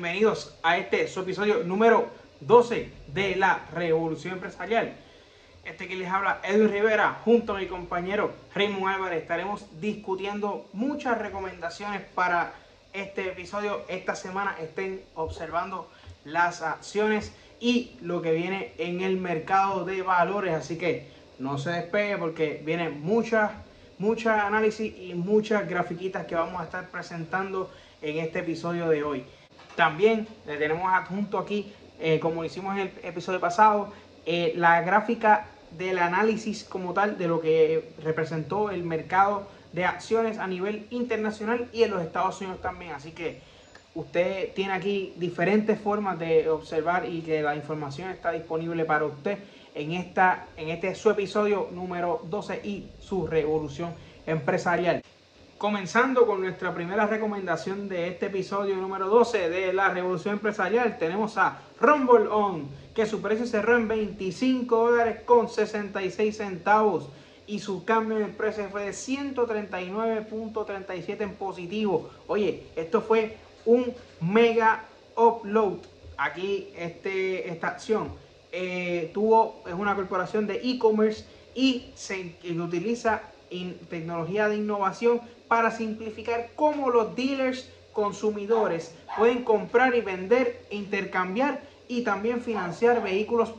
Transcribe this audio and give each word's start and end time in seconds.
bienvenidos 0.00 0.56
a 0.62 0.78
este 0.78 1.02
episodio 1.02 1.62
número 1.62 2.08
12 2.40 2.90
de 3.12 3.36
la 3.36 3.66
Revolución 3.74 4.32
Empresarial. 4.32 4.94
Este 5.62 5.88
que 5.88 5.94
les 5.94 6.08
habla 6.08 6.40
Edwin 6.42 6.72
Rivera 6.72 7.20
junto 7.22 7.54
a 7.54 7.58
mi 7.58 7.66
compañero 7.66 8.32
Raymond 8.54 8.94
Álvarez 8.94 9.20
estaremos 9.20 9.66
discutiendo 9.78 10.66
muchas 10.72 11.18
recomendaciones 11.18 12.00
para 12.14 12.54
este 12.94 13.28
episodio. 13.28 13.82
Esta 13.88 14.16
semana 14.16 14.56
estén 14.58 15.02
observando 15.16 15.90
las 16.24 16.62
acciones 16.62 17.34
y 17.60 17.98
lo 18.00 18.22
que 18.22 18.32
viene 18.32 18.72
en 18.78 19.02
el 19.02 19.18
mercado 19.18 19.84
de 19.84 20.00
valores, 20.00 20.54
así 20.54 20.78
que 20.78 21.08
no 21.38 21.58
se 21.58 21.72
despegue 21.72 22.16
porque 22.16 22.62
vienen 22.64 23.02
muchas 23.02 23.50
muchas 23.98 24.42
análisis 24.42 24.94
y 24.98 25.12
muchas 25.12 25.68
grafiquitas 25.68 26.24
que 26.24 26.34
vamos 26.34 26.58
a 26.58 26.64
estar 26.64 26.88
presentando 26.88 27.70
en 28.00 28.16
este 28.16 28.38
episodio 28.38 28.88
de 28.88 29.04
hoy. 29.04 29.26
También 29.76 30.26
le 30.46 30.56
tenemos 30.56 30.92
adjunto 30.92 31.38
aquí, 31.38 31.72
eh, 31.98 32.18
como 32.20 32.44
hicimos 32.44 32.74
en 32.74 32.80
el 32.82 32.92
episodio 33.02 33.40
pasado, 33.40 33.92
eh, 34.26 34.52
la 34.56 34.80
gráfica 34.82 35.46
del 35.78 35.98
análisis 35.98 36.64
como 36.64 36.92
tal 36.92 37.16
de 37.16 37.28
lo 37.28 37.40
que 37.40 37.92
representó 38.02 38.70
el 38.70 38.82
mercado 38.82 39.46
de 39.72 39.84
acciones 39.84 40.38
a 40.38 40.46
nivel 40.46 40.86
internacional 40.90 41.68
y 41.72 41.84
en 41.84 41.92
los 41.92 42.02
Estados 42.02 42.40
Unidos 42.40 42.60
también. 42.60 42.92
Así 42.92 43.12
que 43.12 43.40
usted 43.94 44.52
tiene 44.54 44.72
aquí 44.72 45.12
diferentes 45.16 45.78
formas 45.80 46.18
de 46.18 46.48
observar 46.48 47.08
y 47.08 47.22
que 47.22 47.42
la 47.42 47.54
información 47.54 48.10
está 48.10 48.32
disponible 48.32 48.84
para 48.84 49.04
usted 49.04 49.38
en, 49.74 49.92
esta, 49.92 50.46
en 50.56 50.70
este 50.70 50.94
su 50.94 51.10
episodio 51.10 51.68
número 51.72 52.22
12 52.28 52.60
y 52.64 52.88
su 53.00 53.26
revolución 53.26 53.94
empresarial. 54.26 55.02
Comenzando 55.60 56.26
con 56.26 56.40
nuestra 56.40 56.72
primera 56.72 57.06
recomendación 57.06 57.86
de 57.86 58.08
este 58.08 58.26
episodio 58.28 58.76
número 58.76 59.10
12 59.10 59.50
de 59.50 59.74
la 59.74 59.90
revolución 59.90 60.36
empresarial, 60.36 60.96
tenemos 60.96 61.36
a 61.36 61.60
Rumble 61.78 62.28
On, 62.28 62.66
que 62.94 63.04
su 63.04 63.20
precio 63.20 63.44
cerró 63.44 63.76
en 63.76 63.86
25 63.86 64.74
dólares 64.74 65.20
con 65.26 65.50
66 65.50 66.34
centavos 66.34 67.10
y 67.46 67.58
su 67.58 67.84
cambio 67.84 68.16
en 68.16 68.22
el 68.22 68.30
precio 68.30 68.70
fue 68.70 68.84
de 68.84 68.92
139.37 68.92 71.20
en 71.20 71.34
positivo. 71.34 72.08
Oye, 72.26 72.62
esto 72.74 73.02
fue 73.02 73.36
un 73.66 73.92
mega 74.22 74.86
upload. 75.14 75.80
Aquí 76.16 76.68
este, 76.74 77.50
esta 77.50 77.68
acción 77.68 78.14
eh, 78.50 79.10
tuvo, 79.12 79.62
es 79.66 79.74
una 79.74 79.94
corporación 79.94 80.46
de 80.46 80.54
e-commerce 80.54 81.26
y 81.54 81.90
se 81.94 82.34
utiliza 82.58 83.20
tecnología 83.88 84.48
de 84.48 84.56
innovación 84.56 85.20
para 85.48 85.70
simplificar 85.70 86.50
cómo 86.54 86.90
los 86.90 87.14
dealers 87.16 87.70
consumidores 87.92 88.94
pueden 89.16 89.42
comprar 89.44 89.94
y 89.94 90.00
vender, 90.00 90.62
intercambiar 90.70 91.60
y 91.88 92.02
también 92.02 92.40
financiar 92.40 93.02
vehículos 93.02 93.50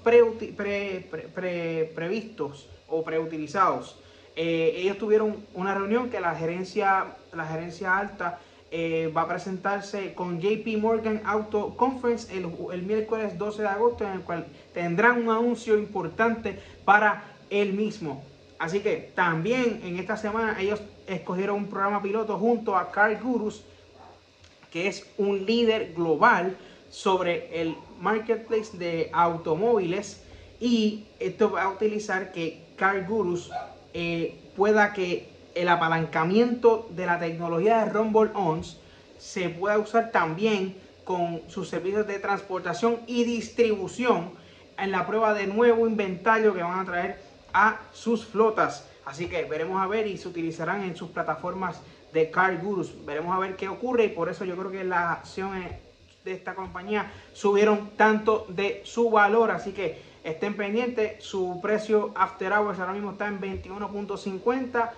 previstos 1.93 2.69
o 2.87 3.03
preutilizados. 3.03 3.97
Eh, 4.37 4.73
ellos 4.77 4.97
tuvieron 4.97 5.45
una 5.53 5.75
reunión 5.75 6.09
que 6.09 6.21
la 6.21 6.33
gerencia, 6.33 7.17
la 7.33 7.45
gerencia 7.45 7.97
alta 7.97 8.39
eh, 8.71 9.11
va 9.15 9.23
a 9.23 9.27
presentarse 9.27 10.13
con 10.13 10.39
JP 10.39 10.77
Morgan 10.79 11.21
Auto 11.25 11.75
Conference 11.75 12.33
el, 12.33 12.49
el, 12.71 12.83
miércoles 12.83 13.37
12 13.37 13.63
de 13.63 13.67
agosto, 13.67 14.05
en 14.05 14.13
el 14.13 14.21
cual 14.21 14.47
tendrán 14.73 15.21
un 15.21 15.29
anuncio 15.29 15.77
importante 15.77 16.57
para 16.85 17.25
el 17.49 17.73
mismo. 17.73 18.23
Así 18.61 18.81
que 18.81 19.11
también 19.15 19.81
en 19.83 19.97
esta 19.97 20.15
semana 20.15 20.55
ellos 20.61 20.79
escogieron 21.07 21.55
un 21.55 21.67
programa 21.67 21.99
piloto 21.99 22.37
junto 22.37 22.77
a 22.77 22.91
Car 22.91 23.19
Gurus, 23.19 23.63
que 24.69 24.87
es 24.87 25.03
un 25.17 25.47
líder 25.47 25.93
global 25.95 26.55
sobre 26.91 27.59
el 27.59 27.75
marketplace 27.99 28.77
de 28.77 29.09
automóviles. 29.13 30.21
Y 30.59 31.05
esto 31.19 31.49
va 31.49 31.63
a 31.63 31.69
utilizar 31.69 32.31
que 32.31 32.61
Car 32.75 33.07
Gurus 33.07 33.49
eh, 33.95 34.39
pueda 34.55 34.93
que 34.93 35.27
el 35.55 35.67
apalancamiento 35.67 36.87
de 36.91 37.07
la 37.07 37.17
tecnología 37.17 37.83
de 37.83 37.91
Rumble 37.91 38.29
ONS 38.35 38.77
se 39.17 39.49
pueda 39.49 39.79
usar 39.79 40.11
también 40.11 40.75
con 41.03 41.41
sus 41.47 41.67
servicios 41.67 42.05
de 42.05 42.19
transportación 42.19 42.99
y 43.07 43.23
distribución 43.23 44.29
en 44.77 44.91
la 44.91 45.07
prueba 45.07 45.33
de 45.33 45.47
nuevo 45.47 45.87
inventario 45.87 46.53
que 46.53 46.61
van 46.61 46.79
a 46.79 46.85
traer 46.85 47.30
a 47.53 47.79
sus 47.91 48.25
flotas. 48.25 48.87
Así 49.05 49.27
que 49.27 49.43
veremos 49.45 49.81
a 49.81 49.87
ver 49.87 50.07
y 50.07 50.17
se 50.17 50.27
utilizarán 50.27 50.83
en 50.83 50.95
sus 50.95 51.09
plataformas 51.09 51.81
de 52.13 52.29
Car 52.29 52.57
Gurus. 52.57 52.93
Veremos 53.05 53.35
a 53.35 53.39
ver 53.39 53.55
qué 53.55 53.67
ocurre 53.67 54.05
y 54.05 54.09
por 54.09 54.29
eso 54.29 54.45
yo 54.45 54.55
creo 54.55 54.69
que 54.71 54.83
las 54.83 55.19
acciones 55.19 55.71
de 56.23 56.33
esta 56.33 56.53
compañía 56.55 57.11
subieron 57.33 57.91
tanto 57.97 58.45
de 58.49 58.81
su 58.85 59.09
valor. 59.09 59.49
Así 59.51 59.71
que 59.71 60.01
estén 60.23 60.55
pendientes. 60.55 61.23
Su 61.23 61.59
precio 61.61 62.11
after 62.15 62.53
hours 62.53 62.79
ahora 62.79 62.93
mismo 62.93 63.11
está 63.11 63.27
en 63.27 63.41
21.50. 63.41 64.91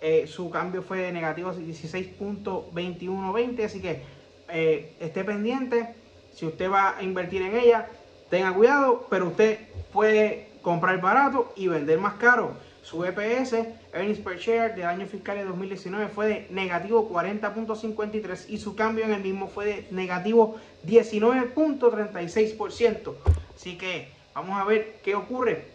Eh, 0.00 0.26
su 0.26 0.50
cambio 0.50 0.82
fue 0.82 1.10
negativo 1.12 1.52
16.2120. 1.52 3.64
Así 3.64 3.80
que 3.80 4.02
eh, 4.48 4.94
esté 5.00 5.24
pendiente. 5.24 5.94
Si 6.32 6.46
usted 6.46 6.70
va 6.70 6.96
a 6.98 7.02
invertir 7.02 7.42
en 7.42 7.56
ella, 7.56 7.88
tenga 8.28 8.52
cuidado. 8.52 9.06
Pero 9.08 9.28
usted 9.28 9.58
puede 9.92 10.50
comprar 10.66 11.00
barato 11.00 11.52
y 11.54 11.68
vender 11.68 12.00
más 12.00 12.14
caro. 12.14 12.56
Su 12.82 13.04
EPS, 13.04 13.52
Earnings 13.92 14.18
Per 14.18 14.36
Share, 14.36 14.74
del 14.74 14.86
año 14.86 15.06
fiscal 15.06 15.36
de 15.36 15.44
2019 15.44 16.08
fue 16.08 16.26
de 16.26 16.48
negativo 16.50 17.08
40.53 17.08 18.46
y 18.48 18.58
su 18.58 18.74
cambio 18.74 19.04
en 19.04 19.12
el 19.12 19.22
mismo 19.22 19.46
fue 19.46 19.66
de 19.66 19.86
negativo 19.92 20.56
19.36%. 20.84 23.14
Así 23.54 23.78
que 23.78 24.08
vamos 24.34 24.60
a 24.60 24.64
ver 24.64 24.96
qué 25.04 25.14
ocurre. 25.14 25.68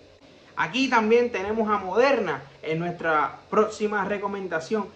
Aquí 0.57 0.90
también 0.90 1.31
tenemos 1.31 1.69
a 1.69 1.78
Moderna 1.78 2.44
en 2.62 2.79
nuestra 2.79 3.40
próxima 3.50 4.03
recomendación, 4.03 4.88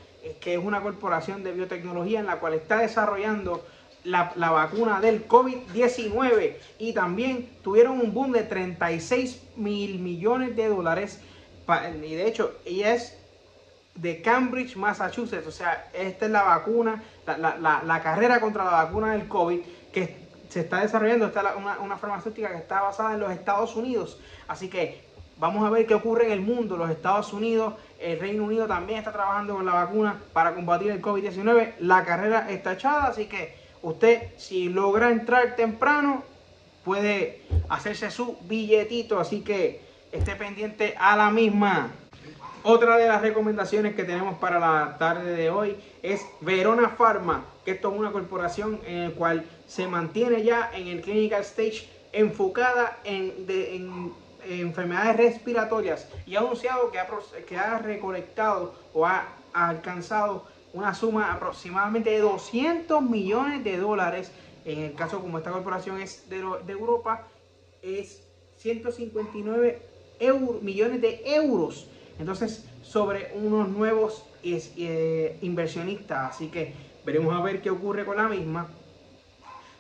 que 0.42 0.56
es 0.56 0.60
una 0.60 0.82
corporación 0.82 1.42
de 1.42 1.54
biotecnología 1.54 2.20
en 2.20 2.26
la 2.26 2.42
cual 2.42 2.56
está 2.56 2.80
desarrollando 2.80 3.66
la, 4.06 4.52
vacuna 4.52 5.02
del 5.02 5.28
COVID-19 5.28 6.56
y 6.80 6.94
también 6.94 7.50
tuvieron 7.64 8.00
un 8.00 8.14
boom 8.14 8.32
de 8.32 8.44
36 8.44 9.42
mil 9.58 10.00
millones 10.00 10.56
de 10.56 10.68
dólares. 10.68 11.20
Y 12.04 12.16
de 12.16 12.28
hecho, 12.28 12.54
ella 12.66 12.94
es 12.94 13.18
de 13.96 14.22
Cambridge, 14.22 14.76
Massachusetts. 14.76 15.48
O 15.48 15.52
sea, 15.52 15.90
esta 15.94 16.26
es 16.26 16.32
la 16.32 16.44
vacuna, 16.44 17.04
la, 17.26 17.82
la, 17.84 18.02
carrera 18.02 18.40
contra 18.40 18.64
la 18.64 18.72
vacuna 18.72 19.14
del 19.14 19.28
COVID 19.28 19.60
que 19.92 20.16
se 20.50 20.62
está 20.62 20.82
desarrollando. 20.82 21.26
Esta 21.26 21.42
es 21.42 21.56
una, 21.58 21.80
una 21.80 21.98
farmacéutica 21.98 22.52
que 22.52 22.58
está 22.58 22.82
basada 22.82 23.14
en 23.14 23.20
los 23.20 23.32
Estados 23.32 23.76
Unidos. 23.76 24.20
Así 24.48 24.70
que 24.70 25.04
vamos 25.38 25.66
a 25.66 25.72
ver 25.72 25.88
qué 25.88 25.96
ocurre 25.96 26.28
en 26.28 26.32
el 26.32 26.42
mundo. 26.42 26.78
Los 26.78 26.92
Estados 26.92 27.34
Unidos, 27.34 27.74
el 28.00 28.20
Reino 28.20 28.44
Unido 28.44 28.68
también 28.68 29.00
está 29.00 29.12
trabajando 29.12 29.56
con 29.56 29.66
la 29.66 29.74
vacuna 29.74 30.22
para 30.34 30.54
combatir 30.54 30.92
el 30.92 31.02
COVID-19. 31.02 31.74
La 31.80 32.06
carrera 32.06 32.52
está 32.52 32.74
echada, 32.74 33.06
así 33.06 33.26
que 33.26 33.65
Usted, 33.86 34.30
si 34.38 34.68
logra 34.68 35.12
entrar 35.12 35.56
temprano, 35.56 36.24
puede 36.84 37.44
hacerse 37.70 38.10
su 38.10 38.36
billetito, 38.42 39.20
así 39.20 39.42
que 39.42 39.80
esté 40.12 40.36
pendiente 40.36 40.96
a 40.98 41.16
la 41.16 41.30
misma. 41.30 41.92
Otra 42.64 42.98
de 42.98 43.08
las 43.08 43.22
recomendaciones 43.22 43.94
que 43.96 44.04
tenemos 44.04 44.40
para 44.40 44.58
la 44.58 44.98
tarde 44.98 45.36
de 45.36 45.52
hoy 45.52 45.76
es 46.02 46.26
Verona 46.42 46.96
Pharma, 46.98 47.46
que 47.64 47.74
esto 47.74 47.94
es 47.94 48.00
una 48.00 48.12
corporación 48.12 48.82
en 48.88 49.10
la 49.10 49.12
cual 49.12 49.46
se 49.68 49.86
mantiene 49.86 50.42
ya 50.42 50.72
en 50.74 50.88
el 50.88 51.02
clinical 51.02 51.44
stage 51.44 51.88
enfocada 52.12 52.98
en, 53.04 54.14
enfermedades 54.50 55.18
respiratorias 55.18 56.08
y 56.26 56.36
ha 56.36 56.40
anunciado 56.40 56.90
que 56.90 56.98
ha, 56.98 57.08
que 57.48 57.56
ha 57.56 57.78
recolectado 57.78 58.74
o 58.96 59.06
ha 59.06 59.28
alcanzado 59.54 60.55
una 60.76 60.94
suma 60.94 61.32
aproximadamente 61.32 62.10
de 62.10 62.20
200 62.20 63.02
millones 63.02 63.64
de 63.64 63.78
dólares. 63.78 64.30
En 64.66 64.80
el 64.80 64.94
caso 64.94 65.22
como 65.22 65.38
esta 65.38 65.52
corporación 65.52 66.02
es 66.02 66.30
de, 66.30 66.40
Europa, 66.68 67.28
es 67.82 68.22
159 68.58 69.82
millones 70.62 71.02
de 71.02 71.22
euros. 71.26 71.88
Entonces, 72.20 72.66
sobre 72.84 73.32
unos 73.36 73.70
nuevos 73.70 74.26
eh, 74.44 75.38
inversionistas. 75.42 76.36
Así 76.36 76.48
que 76.50 76.74
veremos 77.06 77.34
a 77.34 77.42
ver 77.42 77.62
qué 77.62 77.70
ocurre 77.70 78.04
con 78.04 78.18
la 78.18 78.28
misma. 78.28 78.68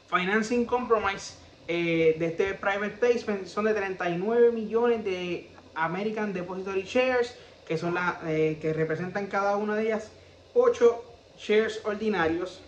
Financing 0.10 0.66
Compromise 0.66 1.36
eh, 1.68 2.16
de 2.18 2.28
este 2.28 2.54
private 2.54 2.98
placement 3.00 3.48
son 3.48 3.66
de 3.66 3.74
39 3.74 4.52
millones 4.52 5.04
de 5.04 5.50
American 5.74 6.32
Depository 6.32 6.84
Shares, 6.84 7.36
que 7.68 7.78
son 7.78 7.96
las 7.96 8.16
eh, 8.28 8.60
que 8.62 8.72
representan 8.72 9.28
cada 9.28 9.58
una 9.58 9.76
de 9.76 9.88
ellas 9.88 10.12
8 10.56 11.04
shares 11.38 11.81
ordinarios 11.84 12.62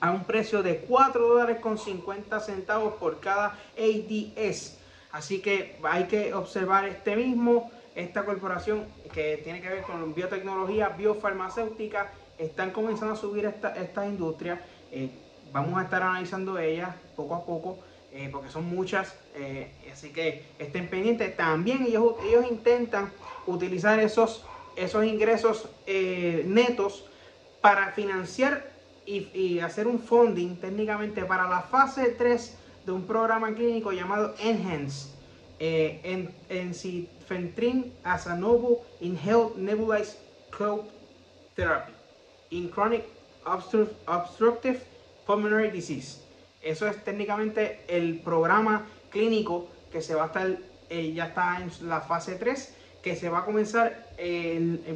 a 0.00 0.10
un 0.10 0.24
precio 0.24 0.62
de 0.62 0.78
4 0.78 1.28
dólares 1.28 1.58
con 1.60 1.78
50 1.78 2.40
centavos 2.40 2.94
por 2.94 3.20
cada 3.20 3.58
ADS. 3.76 4.78
Así 5.12 5.40
que 5.40 5.78
hay 5.84 6.04
que 6.04 6.32
observar 6.32 6.86
este 6.86 7.14
mismo, 7.14 7.70
esta 7.94 8.24
corporación 8.24 8.86
que 9.12 9.40
tiene 9.44 9.60
que 9.60 9.68
ver 9.68 9.82
con 9.82 10.14
biotecnología, 10.14 10.88
biofarmacéutica, 10.88 12.10
están 12.38 12.70
comenzando 12.70 13.14
a 13.14 13.16
subir 13.16 13.44
esta, 13.44 13.76
esta 13.76 14.06
industria. 14.06 14.60
Eh, 14.90 15.10
vamos 15.52 15.78
a 15.78 15.84
estar 15.84 16.02
analizando 16.02 16.58
ellas 16.58 16.88
poco 17.14 17.34
a 17.34 17.44
poco. 17.44 17.78
porque 18.30 18.48
son 18.48 18.64
muchas, 18.66 19.12
así 19.92 20.10
que 20.10 20.44
estén 20.58 20.88
pendientes. 20.88 21.36
También 21.36 21.82
ellos, 21.82 22.14
ellos 22.24 22.46
intentan 22.48 23.10
utilizar 23.44 23.98
esos, 23.98 24.44
esos 24.76 25.04
ingresos 25.04 25.68
netos 25.86 27.04
para 27.60 27.92
financiar 27.92 28.74
y, 29.06 29.58
hacer 29.60 29.86
un 29.86 29.98
funding 29.98 30.56
técnicamente 30.56 31.24
para 31.24 31.48
la 31.48 31.62
fase 31.62 32.08
3 32.10 32.56
de 32.86 32.92
un 32.92 33.06
programa 33.06 33.54
clínico 33.54 33.92
llamado 33.92 34.34
ENHANCE 34.38 35.08
eh, 35.60 36.00
en, 36.04 36.34
en 36.48 36.74
Fentrin 37.26 37.92
as 38.04 38.26
a 38.26 38.34
novel 38.34 38.78
inhaled 39.00 39.56
nebulized 39.56 40.16
cold 40.50 40.84
therapy 41.54 41.92
in 42.50 42.68
chronic 42.68 43.04
obstructive 43.46 44.82
pulmonary 45.26 45.70
disease. 45.70 46.20
Eso 46.62 46.86
es 46.86 47.02
técnicamente 47.04 47.80
el 47.88 48.20
programa 48.20 48.86
clínico 49.10 49.68
que 49.92 50.02
se 50.02 50.14
va 50.14 50.24
a 50.24 50.26
estar, 50.26 50.58
eh, 50.88 51.12
ya 51.12 51.26
está 51.26 51.60
en 51.60 51.88
la 51.88 52.00
fase 52.00 52.34
3, 52.34 52.74
que 53.04 53.14
se 53.14 53.28
va 53.28 53.40
a 53.40 53.44
comenzar 53.44 54.08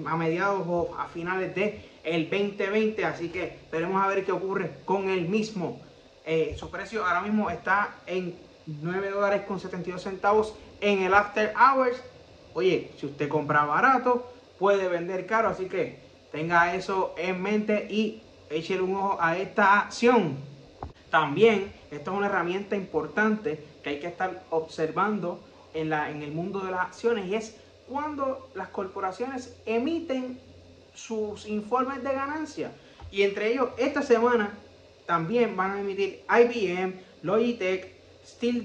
a 0.06 0.16
mediados 0.16 0.64
o 0.66 0.96
a 0.98 1.08
finales 1.08 1.54
de 1.54 1.84
el 2.02 2.30
2020, 2.30 3.04
así 3.04 3.28
que 3.28 3.58
veremos 3.70 4.02
a 4.02 4.06
ver 4.08 4.24
qué 4.24 4.32
ocurre 4.32 4.78
con 4.86 5.10
el 5.10 5.28
mismo. 5.28 5.78
Eh, 6.24 6.56
su 6.58 6.70
precio 6.70 7.04
ahora 7.04 7.20
mismo 7.20 7.50
está 7.50 7.96
en 8.06 8.34
9 8.66 9.10
dólares 9.10 9.42
con 9.46 9.60
72 9.60 10.02
centavos 10.02 10.54
en 10.80 11.02
el 11.02 11.12
After 11.12 11.52
Hours. 11.54 12.02
Oye, 12.54 12.90
si 12.96 13.04
usted 13.04 13.28
compra 13.28 13.66
barato, 13.66 14.32
puede 14.58 14.88
vender 14.88 15.26
caro, 15.26 15.50
así 15.50 15.66
que 15.66 15.98
tenga 16.32 16.74
eso 16.74 17.14
en 17.18 17.42
mente 17.42 17.88
y 17.90 18.22
échele 18.48 18.80
un 18.80 18.96
ojo 18.96 19.18
a 19.20 19.36
esta 19.36 19.80
acción. 19.80 20.38
También, 21.10 21.74
esto 21.90 22.10
es 22.12 22.16
una 22.16 22.26
herramienta 22.26 22.74
importante 22.74 23.62
que 23.82 23.90
hay 23.90 24.00
que 24.00 24.06
estar 24.06 24.44
observando 24.48 25.40
en, 25.74 25.90
la, 25.90 26.10
en 26.10 26.22
el 26.22 26.32
mundo 26.32 26.60
de 26.60 26.70
las 26.70 26.80
acciones 26.80 27.26
y 27.26 27.34
es 27.34 27.54
cuando 27.88 28.50
las 28.54 28.68
corporaciones 28.68 29.56
emiten 29.66 30.40
sus 30.94 31.46
informes 31.46 32.02
de 32.02 32.12
ganancia. 32.12 32.72
Y 33.10 33.22
entre 33.22 33.52
ellos, 33.52 33.70
esta 33.78 34.02
semana 34.02 34.50
también 35.06 35.56
van 35.56 35.72
a 35.72 35.80
emitir 35.80 36.24
IBM, 36.28 36.94
Logitech, 37.22 37.94
Steel 38.24 38.64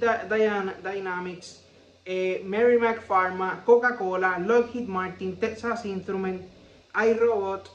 Dynamics, 0.84 1.64
eh, 2.06 2.42
Merrimack 2.46 3.02
Pharma, 3.02 3.64
Coca-Cola, 3.66 4.38
Lockheed 4.40 4.88
Martin, 4.88 5.40
Texas 5.40 5.86
Instruments, 5.86 6.46
iRobot, 6.94 7.70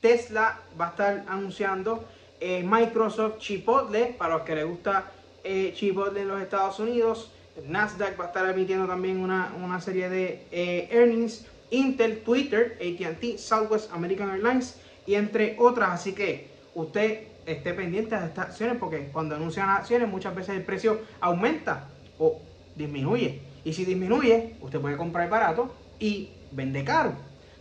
Tesla 0.00 0.60
va 0.78 0.88
a 0.88 0.90
estar 0.90 1.24
anunciando, 1.26 2.04
eh, 2.38 2.62
Microsoft, 2.62 3.38
Chipotle, 3.38 4.14
para 4.18 4.36
los 4.36 4.42
que 4.42 4.54
les 4.54 4.66
gusta 4.66 5.10
eh, 5.42 5.72
Chipotle 5.74 6.20
en 6.22 6.28
los 6.28 6.42
Estados 6.42 6.78
Unidos, 6.80 7.30
Nasdaq 7.66 8.18
va 8.18 8.24
a 8.24 8.26
estar 8.28 8.48
emitiendo 8.48 8.86
también 8.86 9.18
una, 9.18 9.52
una 9.62 9.80
serie 9.80 10.08
de 10.08 10.46
eh, 10.50 10.88
earnings, 10.90 11.46
Intel, 11.70 12.20
Twitter, 12.20 12.78
ATT, 12.80 13.38
Southwest 13.38 13.92
American 13.92 14.30
Airlines 14.30 14.80
y 15.06 15.14
entre 15.14 15.56
otras. 15.58 15.90
Así 15.90 16.12
que 16.12 16.48
usted 16.74 17.28
esté 17.46 17.72
pendiente 17.74 18.16
de 18.18 18.26
estas 18.26 18.48
acciones 18.48 18.76
porque 18.78 19.08
cuando 19.12 19.36
anuncian 19.36 19.68
acciones 19.68 20.08
muchas 20.08 20.34
veces 20.34 20.56
el 20.56 20.62
precio 20.62 21.00
aumenta 21.20 21.88
o 22.18 22.40
disminuye. 22.76 23.40
Y 23.64 23.72
si 23.72 23.84
disminuye, 23.84 24.56
usted 24.60 24.80
puede 24.80 24.96
comprar 24.96 25.28
barato 25.28 25.72
y 25.98 26.30
vende 26.50 26.84
caro. 26.84 27.12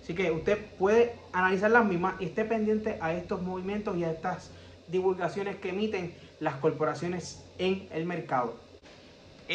Así 0.01 0.13
que 0.13 0.31
usted 0.31 0.57
puede 0.77 1.13
analizar 1.33 1.69
las 1.71 1.85
mismas 1.85 2.15
y 2.19 2.25
esté 2.25 2.45
pendiente 2.45 2.97
a 3.01 3.13
estos 3.13 3.41
movimientos 3.41 3.97
y 3.97 4.03
a 4.03 4.11
estas 4.11 4.51
divulgaciones 4.87 5.57
que 5.57 5.69
emiten 5.69 6.13
las 6.39 6.55
corporaciones 6.55 7.43
en 7.57 7.87
el 7.91 8.05
mercado. 8.05 8.68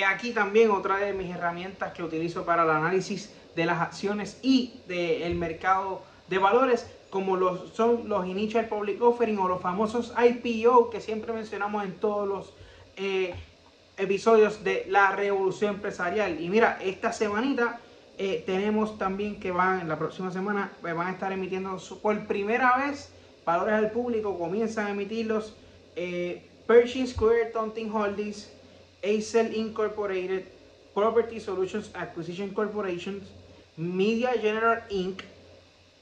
Aquí 0.03 0.33
también 0.33 0.71
otra 0.71 0.97
de 0.97 1.13
mis 1.13 1.31
herramientas 1.31 1.93
que 1.93 2.03
utilizo 2.03 2.45
para 2.45 2.65
el 2.65 2.71
análisis 2.71 3.33
de 3.55 3.65
las 3.65 3.81
acciones 3.81 4.39
y 4.43 4.81
del 4.89 5.35
mercado 5.37 6.03
de 6.29 6.39
valores, 6.39 6.87
como 7.11 7.37
los, 7.37 7.71
son 7.75 8.09
los 8.09 8.27
Initial 8.27 8.67
Public 8.67 9.01
Offering 9.01 9.39
o 9.39 9.47
los 9.47 9.61
famosos 9.61 10.13
IPO 10.19 10.91
que 10.91 11.01
siempre 11.01 11.33
mencionamos 11.33 11.85
en 11.85 11.93
todos 11.95 12.27
los 12.27 12.55
eh, 12.97 13.35
episodios 13.97 14.65
de 14.65 14.87
la 14.89 15.13
revolución 15.13 15.77
empresarial. 15.77 16.41
Y 16.41 16.49
mira, 16.49 16.79
esta 16.83 17.13
semanita 17.13 17.79
eh, 18.19 18.43
tenemos 18.47 18.99
también 18.99 19.39
que 19.39 19.51
van, 19.51 19.81
en 19.81 19.89
la 19.89 19.99
próxima 19.99 20.31
semana, 20.31 20.73
pues, 20.81 20.95
van 20.95 21.09
a 21.09 21.13
estar 21.13 21.33
emitiendo 21.33 21.77
por 22.03 22.27
primera 22.27 22.77
vez 22.79 23.13
valores 23.45 23.75
al 23.75 23.91
público, 23.91 24.39
comienzan 24.39 24.87
a 24.87 24.91
emitirlos 24.91 25.55
eh, 25.97 26.43
Pershing 26.67 27.07
Square 27.07 27.47
Taunting 27.53 27.91
Holdings, 27.93 28.51
Acel 29.05 29.55
Incorporated, 29.55 30.45
Property 30.95 31.39
Solutions 31.41 31.91
Acquisition 31.95 32.51
Corporation, 32.51 33.21
Media 33.77 34.33
General 34.33 34.85
Inc. 34.89 35.23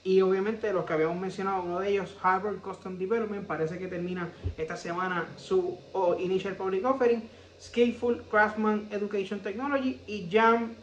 Y 0.04 0.20
obviamente 0.20 0.72
los 0.72 0.84
que 0.84 0.92
habíamos 0.94 1.16
mencionado, 1.16 1.62
uno 1.62 1.80
de 1.80 1.90
ellos, 1.90 2.16
Harvard 2.22 2.60
Custom 2.60 2.98
Development, 2.98 3.46
parece 3.46 3.78
que 3.78 3.86
termina 3.86 4.32
esta 4.56 4.76
semana 4.76 5.28
su 5.36 5.78
Initial 6.18 6.56
Public 6.56 6.84
Offering, 6.84 7.22
Skillful 7.60 8.22
Craftsman 8.30 8.88
Education 8.90 9.40
Technology 9.40 10.00
y 10.06 10.28
Jam 10.30 10.74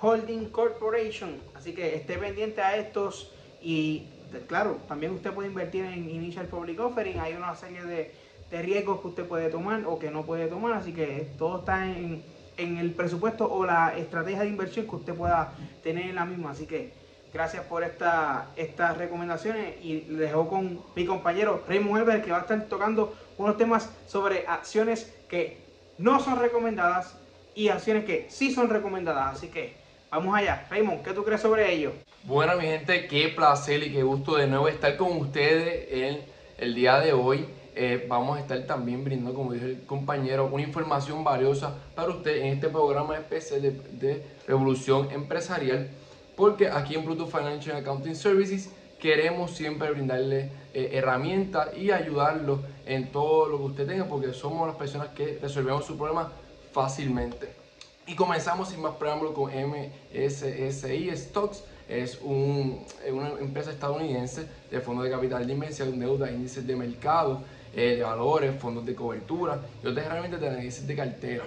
Holding 0.00 0.46
Corporation. 0.50 1.36
Así 1.54 1.74
que 1.74 1.94
esté 1.94 2.18
pendiente 2.18 2.60
a 2.60 2.76
estos 2.76 3.30
y 3.62 4.06
claro, 4.48 4.78
también 4.88 5.12
usted 5.12 5.32
puede 5.32 5.48
invertir 5.48 5.84
en 5.84 6.10
Initial 6.10 6.46
Public 6.46 6.80
Offering. 6.80 7.20
Hay 7.20 7.34
una 7.34 7.54
serie 7.54 7.84
de 7.84 8.12
de 8.50 8.62
riesgos 8.62 9.00
que 9.00 9.08
usted 9.08 9.24
puede 9.24 9.48
tomar 9.48 9.84
o 9.86 9.98
que 9.98 10.10
no 10.10 10.24
puede 10.24 10.46
tomar. 10.46 10.72
Así 10.74 10.92
que 10.92 11.28
todo 11.38 11.60
está 11.60 11.86
en, 11.86 12.22
el 12.56 12.92
presupuesto 12.92 13.52
o 13.52 13.66
la 13.66 13.96
estrategia 13.96 14.40
de 14.40 14.48
inversión 14.48 14.86
que 14.86 14.96
usted 14.96 15.14
pueda 15.14 15.52
tener 15.82 16.06
en 16.06 16.14
la 16.14 16.24
misma. 16.24 16.52
Así 16.52 16.66
que 16.66 16.92
gracias 17.32 17.64
por 17.64 17.84
esta, 17.84 18.48
estas 18.56 18.96
recomendaciones 18.96 19.74
y 19.82 20.00
dejo 20.00 20.48
con 20.48 20.80
mi 20.94 21.04
compañero 21.04 21.62
Raymond 21.68 22.02
Elber 22.02 22.22
que 22.22 22.30
va 22.30 22.38
a 22.38 22.40
estar 22.42 22.64
tocando 22.64 23.14
unos 23.36 23.58
temas 23.58 23.90
sobre 24.06 24.46
acciones 24.46 25.12
que 25.28 25.58
no 25.98 26.20
son 26.20 26.38
recomendadas 26.38 27.18
y 27.54 27.68
acciones 27.68 28.04
que 28.04 28.26
sí 28.30 28.52
son 28.52 28.70
recomendadas. 28.70 29.36
Así 29.36 29.48
que 29.48 29.74
vamos 30.10 30.34
allá. 30.34 30.66
Raymond, 30.70 31.02
¿qué 31.02 31.12
tú 31.12 31.24
crees 31.24 31.40
sobre 31.42 31.72
ello? 31.72 31.92
Bueno, 32.24 32.56
mi 32.56 32.64
gente, 32.64 33.06
qué 33.06 33.28
placer 33.28 33.82
y 33.82 33.92
qué 33.92 34.02
gusto 34.02 34.36
de 34.36 34.46
nuevo 34.46 34.68
estar 34.68 34.96
con 34.96 35.16
ustedes 35.18 35.88
en 35.90 36.20
el 36.58 36.74
día 36.74 36.98
de 37.00 37.12
hoy. 37.12 37.46
Eh, 37.78 38.06
vamos 38.08 38.38
a 38.38 38.40
estar 38.40 38.58
también 38.62 39.04
brindando, 39.04 39.34
como 39.34 39.52
dijo 39.52 39.66
el 39.66 39.82
compañero, 39.84 40.48
una 40.50 40.62
información 40.62 41.22
valiosa 41.22 41.74
para 41.94 42.08
usted 42.08 42.38
en 42.38 42.54
este 42.54 42.70
programa 42.70 43.18
especial 43.18 43.60
de, 43.60 44.22
Revolución 44.46 45.10
Empresarial, 45.10 45.90
porque 46.36 46.68
aquí 46.68 46.94
en 46.94 47.04
Bluetooth 47.04 47.30
Financial 47.30 47.76
Accounting 47.76 48.14
Services 48.14 48.70
queremos 48.98 49.50
siempre 49.50 49.90
brindarle 49.90 50.50
eh, 50.72 50.92
herramientas 50.94 51.76
y 51.76 51.90
ayudarlo 51.90 52.60
en 52.86 53.12
todo 53.12 53.46
lo 53.46 53.58
que 53.58 53.64
usted 53.64 53.86
tenga, 53.86 54.06
porque 54.06 54.32
somos 54.32 54.66
las 54.66 54.76
personas 54.76 55.08
que 55.08 55.38
resolvemos 55.42 55.84
su 55.84 55.98
problema 55.98 56.32
fácilmente. 56.72 57.50
Y 58.06 58.14
comenzamos 58.14 58.70
sin 58.70 58.80
más 58.80 58.94
preámbulo 58.94 59.34
con 59.34 59.50
MSSI 59.50 61.14
Stocks. 61.14 61.64
Es 61.88 62.20
una 62.22 63.28
empresa 63.38 63.70
estadounidense 63.70 64.48
de 64.70 64.80
fondos 64.80 65.04
de 65.04 65.10
capital 65.10 65.46
de 65.46 65.52
inversión, 65.52 65.98
deuda, 66.00 66.30
índices 66.30 66.66
de 66.66 66.74
mercado 66.74 67.42
eh, 67.76 67.96
de 67.96 68.02
valores, 68.02 68.58
fondos 68.58 68.86
de 68.86 68.94
cobertura 68.94 69.60
y 69.84 69.86
otras 69.86 70.06
herramientas 70.06 70.40
de 70.40 70.48
análisis 70.48 70.86
de 70.86 70.96
cartera. 70.96 71.44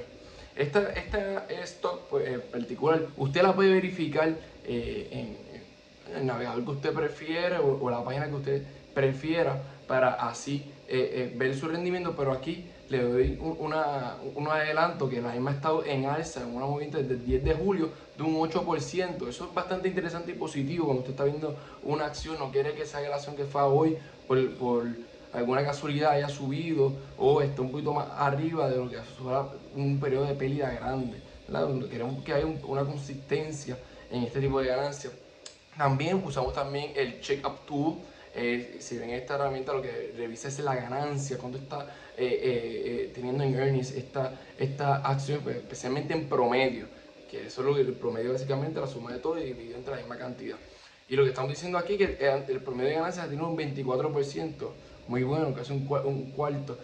Esta, 0.56 0.94
esta 0.94 1.48
stock 1.64 2.02
pues, 2.08 2.28
en 2.28 2.42
particular, 2.42 3.02
usted 3.18 3.42
la 3.42 3.56
puede 3.56 3.74
verificar 3.74 4.36
eh, 4.64 5.08
en, 5.12 6.16
el 6.16 6.28
navegador 6.28 6.64
que 6.64 6.70
usted 6.70 6.94
prefiere 6.94 7.58
o, 7.58 7.90
la 7.90 8.04
página 8.04 8.28
que 8.28 8.36
usted 8.36 8.64
prefiera 8.94 9.60
para 9.88 10.14
así 10.14 10.72
eh, 10.88 11.34
ver 11.36 11.56
su 11.56 11.68
rendimiento, 11.68 12.14
pero 12.16 12.32
aquí 12.32 12.64
le 12.90 13.02
doy 13.02 13.40
una, 13.42 14.18
un 14.36 14.48
adelanto 14.50 15.10
que 15.10 15.22
la 15.22 15.32
misma 15.32 15.50
ha 15.50 15.54
estado 15.56 15.84
en 15.84 16.06
alza, 16.06 16.42
en 16.42 16.56
una 16.56 16.68
movimiento 16.68 17.00
desde 17.00 17.16
el 17.16 17.26
10 17.26 17.44
de 17.44 17.54
julio 17.56 17.90
de 18.16 18.22
un 18.22 18.36
8%. 18.36 19.28
Eso 19.28 19.46
es 19.46 19.54
bastante 19.56 19.88
interesante 19.88 20.32
y 20.32 20.36
positivo 20.36 20.86
cuando 20.86 21.02
usted 21.02 21.14
está 21.14 21.24
viendo 21.24 21.58
una 21.82 22.06
acción, 22.06 22.38
no 22.38 22.52
quiere 22.52 22.74
que 22.76 22.84
esa 22.84 23.00
acción 23.00 23.36
que 23.36 23.46
fue 23.46 23.64
hoy 23.64 23.98
por 24.28 24.86
alguna 25.34 25.64
casualidad 25.64 26.12
haya 26.12 26.30
subido 26.30 26.94
o 27.18 27.42
está 27.42 27.62
un 27.62 27.72
poquito 27.72 27.94
más 27.94 28.08
arriba 28.16 28.70
de 28.70 28.78
lo 28.78 28.90
que 28.90 28.98
suele 29.18 29.50
un 29.76 30.00
periodo 30.00 30.26
de 30.26 30.34
pérdida 30.34 30.72
grande. 30.72 31.22
queremos 31.90 32.24
que 32.24 32.34
haya 32.34 32.46
una 32.46 32.84
consistencia 32.84 33.78
en 34.12 34.24
este 34.24 34.40
tipo 34.40 34.60
de 34.60 34.68
ganancias. 34.68 35.14
También 35.78 36.22
usamos 36.26 36.54
también 36.54 36.92
el 36.96 37.22
Check 37.22 37.46
Up 37.48 37.66
Tool. 37.66 37.96
Eh, 38.36 38.78
si 38.80 38.98
ven 38.98 39.10
esta 39.12 39.36
herramienta, 39.36 39.74
lo 39.74 39.82
que 39.82 40.14
revisa 40.16 40.50
es 40.50 40.60
la 40.60 40.76
ganancia, 40.76 41.38
cuánto 41.38 41.58
está 41.58 41.86
eh, 42.18 42.40
eh, 42.44 43.12
teniendo 43.14 43.44
en 43.44 43.56
earnings 43.56 43.92
esta, 43.92 44.40
esta 44.58 44.98
acción, 44.98 45.42
pues, 45.42 45.58
especialmente 45.58 46.14
en 46.14 46.30
promedio, 46.30 46.86
que 47.30 47.48
eso 47.48 47.62
es 47.62 47.68
lo 47.68 47.76
que 47.76 47.82
el 47.82 47.94
promedio 47.94 48.34
básicamente 48.34 48.80
la 48.80 48.88
suma 48.88 49.14
de 49.14 49.20
todo 49.20 49.40
y 49.40 49.46
dividido 49.46 49.78
entre 49.78 49.96
la 49.96 50.02
misma 50.02 50.18
cantidad. 50.18 50.58
Y 51.08 51.16
lo 51.16 51.24
que 51.24 51.30
estamos 51.30 51.50
diciendo 51.50 51.78
aquí 51.78 51.94
es 51.94 52.18
que 52.18 52.44
el 52.50 52.62
promedio 52.62 52.90
de 52.90 52.96
ganancias 52.98 53.28
tiene 53.30 53.44
un 53.44 53.58
24%, 53.58 54.54
muy 55.10 55.24
bueno, 55.24 55.54
casi 55.54 55.74
un, 55.74 55.86
cuarto. 56.32 56.78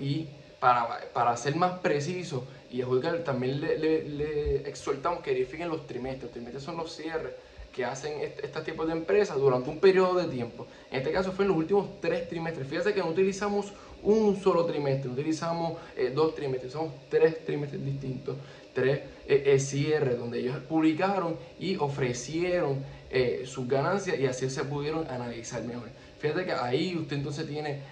Y 0.00 0.28
para, 0.60 1.00
para 1.12 1.36
ser 1.36 1.56
más 1.56 1.78
preciso 1.80 2.46
y 2.70 2.82
adjudicar, 2.82 3.24
también 3.24 3.60
le, 3.60 4.68
exhortamos 4.68 5.20
que 5.20 5.32
verifiquen 5.32 5.68
los 5.68 5.86
trimestres. 5.86 6.24
Los 6.24 6.32
trimestres 6.32 6.62
son 6.62 6.76
los 6.76 6.94
cierres 6.94 7.32
que 7.72 7.84
hacen 7.84 8.20
este, 8.20 8.46
este, 8.46 8.60
tipo 8.60 8.86
de 8.86 8.92
empresas 8.92 9.36
durante 9.36 9.68
un 9.68 9.80
periodo 9.80 10.14
de 10.14 10.28
tiempo. 10.28 10.66
En 10.90 10.98
este 10.98 11.10
caso 11.10 11.32
fue 11.32 11.44
en 11.44 11.48
los 11.48 11.56
últimos 11.58 12.00
tres 12.00 12.28
trimestres. 12.28 12.68
Fíjense 12.68 12.94
que 12.94 13.00
no 13.00 13.08
utilizamos 13.08 13.72
un 14.02 14.40
solo 14.40 14.64
trimestre, 14.66 15.10
utilizamos 15.10 15.78
eh, 15.96 16.12
dos 16.14 16.34
trimestres, 16.34 16.72
son 16.72 16.92
tres 17.08 17.44
trimestres 17.44 17.84
distintos, 17.84 18.36
tres 18.74 19.00
eh, 19.26 19.42
eh, 19.46 19.58
cierres 19.58 20.18
donde 20.18 20.38
ellos 20.38 20.56
publicaron 20.68 21.36
y 21.58 21.76
ofrecieron 21.76 22.84
sus 23.44 23.68
ganancias 23.68 24.18
y 24.18 24.26
así 24.26 24.50
se 24.50 24.64
pudieron 24.64 25.06
analizar 25.06 25.62
mejor. 25.62 25.88
Fíjate 26.24 26.46
que 26.46 26.52
ahí 26.52 26.96
usted 26.96 27.16
entonces 27.16 27.46
tiene 27.46 27.82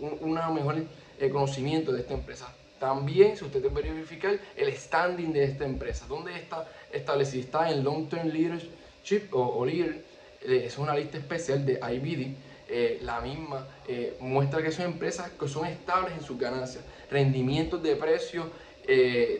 un 0.00 0.18
una 0.22 0.50
mejor 0.50 0.82
conocimiento 1.30 1.92
de 1.92 2.00
esta 2.00 2.14
empresa. 2.14 2.52
También, 2.80 3.36
si 3.36 3.44
usted 3.44 3.62
debe 3.62 3.80
verificar 3.80 4.36
el 4.56 4.72
standing 4.72 5.32
de 5.32 5.44
esta 5.44 5.66
empresa, 5.66 6.04
dónde 6.08 6.34
está 6.34 6.66
establecida, 6.90 7.42
está 7.42 7.70
en 7.70 7.84
Long 7.84 8.08
Term 8.08 8.26
Leadership 8.26 8.70
Chip 9.04 9.32
o, 9.32 9.64
Leader 9.64 10.02
eh, 10.42 10.64
es 10.66 10.78
una 10.78 10.96
lista 10.96 11.18
especial 11.18 11.64
de 11.64 11.74
IBD. 11.74 12.34
Eh, 12.68 12.98
la 13.02 13.20
misma 13.20 13.68
eh, 13.86 14.16
muestra 14.18 14.60
que 14.60 14.72
son 14.72 14.86
empresas 14.86 15.30
que 15.30 15.46
son 15.46 15.66
estables 15.66 16.12
en 16.14 16.24
sus 16.24 16.36
ganancias, 16.36 16.82
rendimientos 17.08 17.80
de 17.84 17.94
precios 17.94 18.46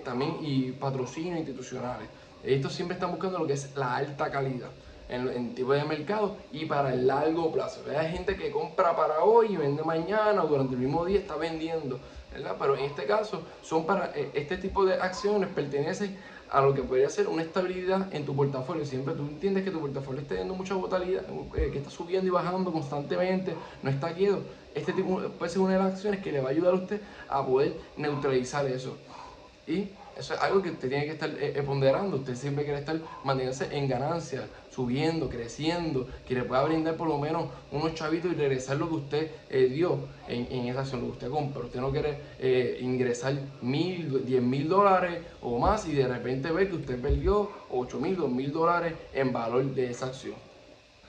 también 0.05 0.37
y 0.43 0.71
patrocinios 0.71 1.37
institucionales. 1.39 2.09
Estos 2.45 2.73
siempre 2.73 2.95
están 2.95 3.11
buscando 3.11 3.41
lo 3.41 3.49
que 3.49 3.55
es 3.55 3.75
la 3.75 3.97
alta 3.97 4.31
calidad 4.31 4.71
en, 5.11 5.29
en 5.29 5.55
tipo 5.55 5.73
de 5.73 5.85
mercado 5.85 6.37
y 6.53 6.65
para 6.65 6.95
el 6.95 7.07
largo 7.07 7.53
plazo. 7.53 7.83
Hay 7.97 8.11
gente 8.11 8.37
que 8.37 8.51
compra 8.51 8.97
para 8.97 9.23
hoy 9.23 9.55
y 9.55 9.57
vende 9.57 9.83
mañana 9.83 10.43
o 10.43 10.47
durante 10.47 10.75
el 10.75 10.81
mismo 10.81 11.05
día 11.05 11.19
está 11.19 11.37
vendiendo, 11.37 11.99
¿verdad? 12.33 12.57
Pero 12.59 12.77
en 12.77 12.85
este 12.85 13.05
caso 13.05 13.43
son 13.63 13.85
para 13.87 14.13
este 14.35 14.57
tipo 14.57 14.85
de 14.85 14.95
acciones 14.95 15.49
pertenecen 15.55 16.17
a 16.51 16.61
lo 16.61 16.75
que 16.75 16.83
podría 16.83 17.09
ser 17.09 17.29
una 17.29 17.43
estabilidad 17.43 18.13
en 18.13 18.25
tu 18.25 18.35
portafolio. 18.35 18.85
Siempre 18.85 19.15
tú 19.15 19.23
entiendes 19.23 19.65
que 19.65 19.71
tu 19.71 19.81
portafolio 19.81 20.21
está 20.21 20.35
teniendo 20.35 20.55
mucha 20.55 20.75
volatilidad, 20.75 21.25
eh, 21.57 21.71
que 21.73 21.79
está 21.79 21.91
subiendo 21.91 22.27
y 22.27 22.31
bajando 22.31 22.73
constantemente, 22.73 23.55
no 23.83 23.91
está 23.91 24.13
quieto. 24.15 24.43
Este 24.75 24.93
tipo 24.93 25.21
puede 25.39 25.51
ser 25.51 25.63
una 25.63 25.75
de 25.75 25.79
las 25.79 25.95
acciones 25.95 26.21
que 26.23 26.33
le 26.33 26.41
va 26.41 26.49
a 26.49 26.53
ayudar 26.53 26.75
a 26.75 26.77
usted 26.77 27.01
a 27.29 27.45
poder 27.45 27.75
neutralizar 27.97 28.67
eso. 28.67 28.97
Y 29.67 29.91
eso 30.19 30.35
es 30.35 30.41
algo 30.41 30.63
que 30.63 30.71
usted 30.71 30.89
tiene 30.89 31.05
que 31.07 31.13
estar 31.13 31.31
eh, 31.31 31.55
eh, 31.57 31.63
ponderando. 31.63 32.17
Usted 32.19 32.35
siempre 32.35 32.65
quiere 32.65 32.81
estar 32.81 33.01
manteniéndose 33.25 33.77
en 33.77 33.89
ganancia, 33.89 34.47
subiendo, 34.71 35.29
creciendo, 35.29 36.09
que 36.27 36.35
le 36.35 36.43
pueda 36.45 36.63
brindar 36.65 36.97
por 36.97 37.09
lo 37.09 37.19
menos 37.19 37.51
unos 37.73 37.95
chavitos 37.95 38.33
y 38.33 38.35
regresar 38.35 38.77
lo 38.77 38.89
que 38.89 38.95
usted 38.95 39.31
eh, 39.49 39.69
dio 39.73 39.99
en, 40.29 40.47
en, 40.51 40.67
esa 40.69 40.81
acción, 40.81 41.01
lo 41.01 41.07
que 41.09 41.13
usted 41.13 41.31
compra. 41.31 41.63
Usted 41.65 41.81
no 41.81 41.91
quiere 41.91 42.19
ingresar 42.81 43.35
mil, 43.63 44.25
diez 44.27 44.43
mil 44.43 44.69
dólares 44.69 45.23
o 45.41 45.59
más 45.59 45.87
y 45.87 45.93
de 45.93 46.07
repente 46.07 46.51
ve 46.51 46.69
que 46.69 46.77
usted 46.77 47.01
perdió 47.01 47.51
ocho 47.71 47.99
mil, 47.99 48.17
dos 48.17 48.31
mil 48.31 48.53
dólares 48.53 48.95
en 49.15 49.33
valor 49.33 49.65
de 49.75 49.91
esa 49.91 50.07
acción. 50.07 50.50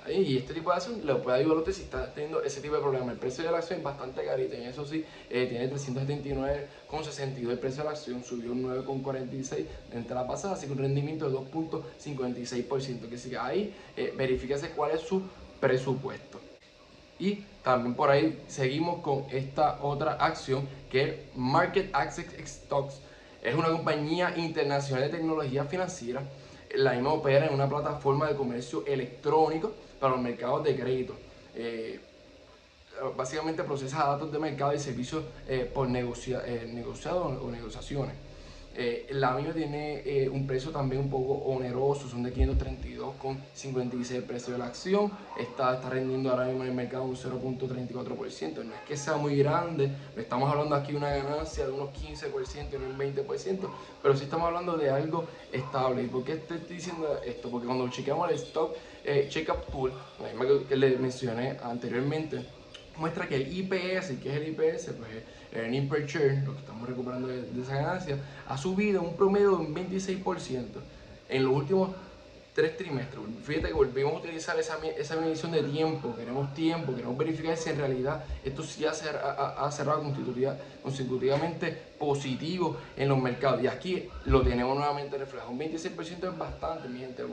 Y 0.10 0.38
este 0.38 0.54
tipo 0.54 0.72
de 0.72 0.78
acción 0.78 1.06
le 1.06 1.14
puede 1.16 1.40
ayudar 1.40 1.58
a 1.58 1.60
usted 1.60 1.74
si 1.74 1.84
está 1.84 2.12
teniendo 2.12 2.42
ese 2.42 2.60
tipo 2.60 2.76
de 2.76 2.82
problema. 2.82 3.12
El 3.12 3.20
precio 3.20 3.44
de 3.44 3.52
la 3.52 3.60
acción 3.60 3.80
es 3.80 3.86
bastante 3.86 4.26
carito, 4.26 4.56
y 4.56 4.64
eso 4.64 4.86
sí, 4.86 5.06
eh, 5.30 5.46
tiene 5.48 5.72
379,62. 5.72 7.52
El 7.52 7.60
precio 7.60 7.84
de 7.84 7.86
la 7.86 7.92
acción 7.92 8.24
subió 8.24 8.54
9,46 8.54 9.66
entre 9.92 10.16
la 10.16 10.26
pasada, 10.26 10.56
así 10.56 10.66
que 10.66 10.74
un 10.74 10.80
rendimiento 10.80 11.30
de 11.30 11.36
2,56%. 11.36 13.10
Que 13.10 13.18
sigue 13.18 13.38
ahí, 13.38 13.76
eh, 13.96 14.14
verifíquese 14.18 14.72
cuál 14.72 14.92
es 14.92 15.02
su 15.02 15.22
presupuesto. 15.60 16.40
Y 17.20 17.46
también 17.64 17.94
por 17.94 18.10
ahí 18.10 18.42
seguimos 18.48 19.02
con 19.02 19.26
esta 19.32 19.84
otra 19.84 20.14
acción 20.14 20.68
que 20.90 21.04
es 21.04 21.16
Market 21.36 21.92
Access 21.94 22.26
Stocks. 22.44 23.00
Es 23.44 23.54
una 23.54 23.70
compañía 23.70 24.36
internacional 24.36 25.04
de 25.04 25.18
tecnología 25.18 25.66
financiera. 25.66 26.24
La 26.74 26.94
misma 26.94 27.14
opera 27.14 27.46
en 27.46 27.54
una 27.54 27.70
plataforma 27.70 28.28
de 28.28 28.36
comercio 28.36 28.84
electrónico 28.88 29.74
para 30.02 30.16
los 30.16 30.22
mercados 30.22 30.64
de 30.64 30.76
crédito. 30.76 31.16
Eh, 31.56 32.00
básicamente 33.16 33.64
procesa 33.64 34.00
datos 34.00 34.32
de 34.32 34.40
mercado 34.40 34.74
y 34.74 34.80
servicios 34.80 35.24
eh, 35.48 35.70
por 35.72 35.88
negocia 35.88 36.42
eh, 36.46 36.70
negociados 36.74 37.40
o 37.40 37.52
negociaciones. 37.52 38.16
La 39.10 39.32
misma 39.32 39.54
tiene 39.54 40.30
un 40.32 40.48
precio 40.48 40.72
también 40.72 41.02
un 41.02 41.10
poco 41.10 41.34
oneroso, 41.34 42.08
son 42.08 42.24
de 42.24 42.34
532,56 42.34 44.12
el 44.16 44.24
precio 44.24 44.54
de 44.54 44.60
la 44.60 44.66
acción. 44.66 45.12
Está, 45.38 45.76
está 45.76 45.90
rendiendo 45.90 46.32
ahora 46.32 46.46
mismo 46.46 46.64
en 46.64 46.70
el 46.70 46.76
mercado 46.76 47.04
un 47.04 47.16
0.34%. 47.16 48.64
No 48.64 48.74
es 48.74 48.82
que 48.88 48.96
sea 48.96 49.18
muy 49.18 49.36
grande, 49.38 49.92
estamos 50.16 50.50
hablando 50.50 50.76
aquí 50.76 50.94
de 50.94 50.98
una 50.98 51.10
ganancia 51.10 51.66
de 51.66 51.72
unos 51.72 51.90
15% 51.90 52.74
y 52.74 52.78
no 52.78 52.86
un 52.86 52.98
20%, 52.98 53.70
pero 54.02 54.16
sí 54.16 54.24
estamos 54.24 54.48
hablando 54.48 54.78
de 54.78 54.90
algo 54.90 55.26
estable. 55.52 56.04
¿Y 56.04 56.08
por 56.08 56.24
qué 56.24 56.34
estoy 56.34 56.60
diciendo 56.70 57.20
esto? 57.26 57.50
Porque 57.50 57.68
cuando 57.68 57.90
chequeamos 57.90 58.30
el 58.30 58.36
stock 58.36 58.76
eh, 59.04 59.28
Checkup 59.30 59.66
Tool, 59.72 59.92
la 60.20 60.30
misma 60.30 60.68
que 60.68 60.76
le 60.76 60.98
mencioné 60.98 61.58
anteriormente, 61.64 62.46
muestra 62.98 63.28
que 63.28 63.36
el 63.36 63.52
IPS, 63.52 64.20
que 64.22 64.30
es 64.30 64.36
el 64.36 64.48
IPS, 64.50 64.92
pues 64.98 65.10
earning 65.54 65.90
per 65.90 66.06
share, 66.06 66.44
lo 66.46 66.54
que 66.54 66.60
estamos 66.60 66.88
recuperando 66.88 67.28
de, 67.28 67.62
esa 67.62 67.76
ganancia, 67.76 68.18
ha 68.48 68.58
subido 68.58 69.02
un 69.02 69.16
promedio 69.16 69.52
de 69.52 69.56
un 69.58 69.76
26% 69.76 70.66
en 71.30 71.44
los 71.44 71.54
últimos 71.54 71.92
tres 72.54 72.76
trimestres. 72.76 73.22
Fíjate 73.44 73.70
que 73.70 73.74
volvimos 73.74 74.14
a 74.14 74.18
utilizar 74.18 74.60
esa, 74.60 74.78
medición 74.78 75.52
de 75.52 75.64
tiempo, 75.64 76.16
queremos 76.16 76.54
tiempo, 76.54 76.94
queremos 76.94 77.18
verificar 77.18 77.56
si 77.56 77.70
en 77.70 77.78
realidad 77.78 78.26
esto 78.44 78.64
sí 78.64 78.86
ha, 78.86 78.92
ha, 78.92 79.72
cerrado 79.72 80.04
consecutivamente 80.84 81.72
positivo 81.98 82.78
en 82.98 83.10
los 83.10 83.18
mercados. 83.20 83.64
Y 83.64 83.68
aquí 83.68 84.10
lo 84.26 84.42
tenemos 84.42 84.76
nuevamente 84.76 85.18
reflejado. 85.18 85.52
Un 85.52 85.60
26% 85.60 86.32
es 86.32 86.38
bastante, 86.38 86.90
mi 86.90 87.00
gente, 87.00 87.24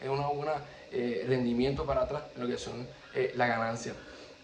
es 0.00 0.08
una 0.08 0.26
buena 0.28 0.54
eh, 0.92 1.24
rendimiento 1.26 1.86
para 1.86 2.02
atrás 2.02 2.22
en 2.34 2.42
lo 2.42 2.48
que 2.48 2.58
son 2.58 2.86
eh, 3.14 3.32
la 3.36 3.46
ganancia. 3.46 3.94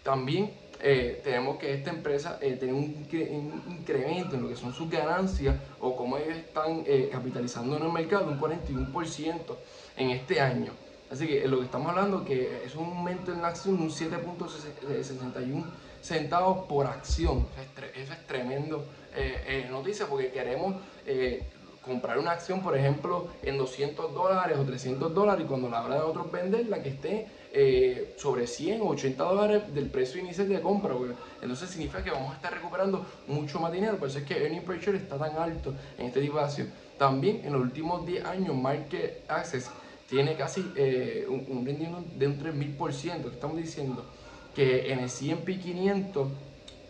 También 0.07 0.53
eh, 0.79 1.19
tenemos 1.21 1.57
que 1.57 1.73
esta 1.73 1.89
empresa 1.89 2.39
tiene 2.39 2.71
un, 2.71 3.05
incremento 3.69 4.37
en 4.37 4.43
lo 4.43 4.47
que 4.47 4.55
son 4.55 4.73
sus 4.73 4.89
ganancias 4.89 5.57
o 5.81 5.97
cómo 5.97 6.17
ellos 6.17 6.37
están 6.37 6.85
capitalizando 7.11 7.75
en 7.75 7.83
el 7.83 7.91
mercado, 7.91 8.31
un 8.31 8.39
41% 8.39 9.57
en 9.97 10.11
este 10.11 10.39
año. 10.39 10.71
Así 11.11 11.27
que 11.27 11.45
lo 11.45 11.59
que 11.59 11.65
estamos 11.65 11.89
hablando 11.89 12.23
que 12.23 12.63
es 12.63 12.73
un 12.75 12.85
aumento 12.85 13.33
en 13.33 13.41
la 13.41 13.49
acción 13.49 13.81
un 13.81 13.89
7.61 13.89 15.65
centavos 16.01 16.65
por 16.67 16.87
acción. 16.87 17.45
Eso 17.93 18.13
es, 18.13 18.27
tremendo 18.27 18.85
noticia 19.69 20.05
porque 20.05 20.31
queremos 20.31 20.75
comprar 21.87 22.19
una 22.19 22.31
acción, 22.31 22.61
por 22.61 22.77
ejemplo, 22.77 23.27
en 23.41 23.57
200 23.57 24.13
dólares 24.13 24.57
o 24.59 24.63
300 24.63 25.13
dólares 25.13 25.45
y 25.45 25.47
cuando 25.47 25.69
la 25.69 25.83
hora 25.83 25.95
de 25.95 26.01
otros 26.01 26.31
venderla 26.31 26.83
que 26.83 26.89
esté 26.89 27.27
eh, 27.53 28.13
sobre 28.17 28.45
100 28.45 28.81
o 28.81 28.89
80 28.89 29.23
dólares 29.23 29.73
del 29.73 29.89
precio 29.89 30.21
inicial 30.21 30.47
de 30.49 30.61
compra. 30.61 30.93
Entonces 31.41 31.69
significa 31.69 32.03
que 32.03 32.11
vamos 32.11 32.31
a 32.31 32.35
estar 32.35 32.53
recuperando 32.53 33.05
mucho 33.27 33.59
más 33.59 33.71
dinero. 33.71 33.97
Por 33.97 34.09
eso 34.09 34.19
es 34.19 34.25
que 34.25 34.37
earning 34.37 34.63
per 34.63 34.77
está 34.95 35.17
tan 35.17 35.35
alto 35.37 35.73
en 35.97 36.07
este 36.07 36.21
tipo. 36.21 36.39
También 36.97 37.41
en 37.45 37.53
los 37.53 37.61
últimos 37.61 38.05
10 38.05 38.25
años, 38.25 38.55
Market 38.55 39.23
Access 39.29 39.69
tiene 40.09 40.35
casi 40.35 40.71
eh, 40.75 41.25
un, 41.27 41.65
rendimiento 41.65 42.03
de 42.15 42.27
un 42.27 42.39
3000%. 42.39 43.31
Estamos 43.31 43.57
diciendo 43.57 44.05
que 44.55 44.91
en 44.91 44.99
el 44.99 45.05
S&P 45.05 45.59
500, 45.59 46.27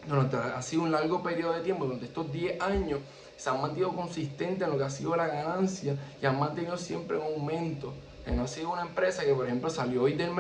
durante 0.08 0.38
ha 0.38 0.62
sido 0.62 0.84
un 0.84 0.92
largo 0.92 1.22
periodo 1.22 1.54
de 1.54 1.62
tiempo, 1.62 1.86
durante 1.86 2.06
estos 2.06 2.32
10 2.32 2.62
años, 2.62 3.00
se 3.38 3.50
han 3.50 3.62
mantenido 3.62 3.94
consistentes 3.94 4.68
en 4.68 4.72
lo 4.74 4.78
que 4.78 4.84
ha 4.84 4.90
sido 4.90 5.16
la 5.16 5.28
ganancia 5.28 5.96
y 6.22 6.26
han 6.26 6.40
mantenido 6.40 6.76
siempre 6.76 7.18
un 7.18 7.24
aumento. 7.24 7.94
Que 8.26 8.32
no 8.32 8.44
ha 8.44 8.48
sido 8.48 8.74
una 8.74 8.82
empresa 8.82 9.24
que, 9.24 9.34
por 9.34 9.46
ejemplo, 9.46 9.70
salió 9.70 10.04
hoy 10.04 10.14
del, 10.14 10.36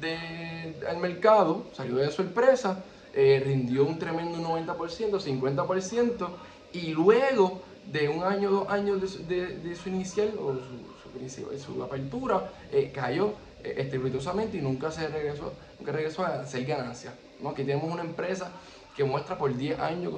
de, 0.00 0.74
mercado, 1.00 1.64
salió 1.72 1.96
de 1.96 2.10
sorpresa, 2.10 2.84
eh, 3.14 3.40
rindió 3.44 3.86
un 3.86 3.98
tremendo 3.98 4.38
90%, 4.38 5.20
50%, 5.20 6.28
y 6.72 6.88
luego 6.88 7.62
de 7.90 8.08
un 8.08 8.24
año, 8.24 8.50
dos 8.50 8.68
años 8.68 9.26
de, 9.28 9.76
su 9.76 9.88
inicial 9.88 10.32
o 10.38 10.54
su, 10.54 11.58
su, 11.58 11.82
apertura, 11.82 12.50
eh, 12.72 12.90
cayó 12.92 13.34
eh, 13.62 13.74
estrepitosamente 13.78 14.58
y 14.58 14.60
nunca 14.60 14.90
se 14.90 15.06
regresó, 15.08 15.52
nunca 15.78 15.92
regresó 15.92 16.24
a 16.24 16.40
hacer 16.40 16.64
ganancias. 16.64 17.14
¿no? 17.40 17.50
Aquí 17.50 17.64
tenemos 17.64 17.90
una 17.90 18.02
empresa 18.02 18.50
que 18.96 19.04
muestra 19.04 19.38
por 19.38 19.56
10 19.56 19.78
años 19.78 20.12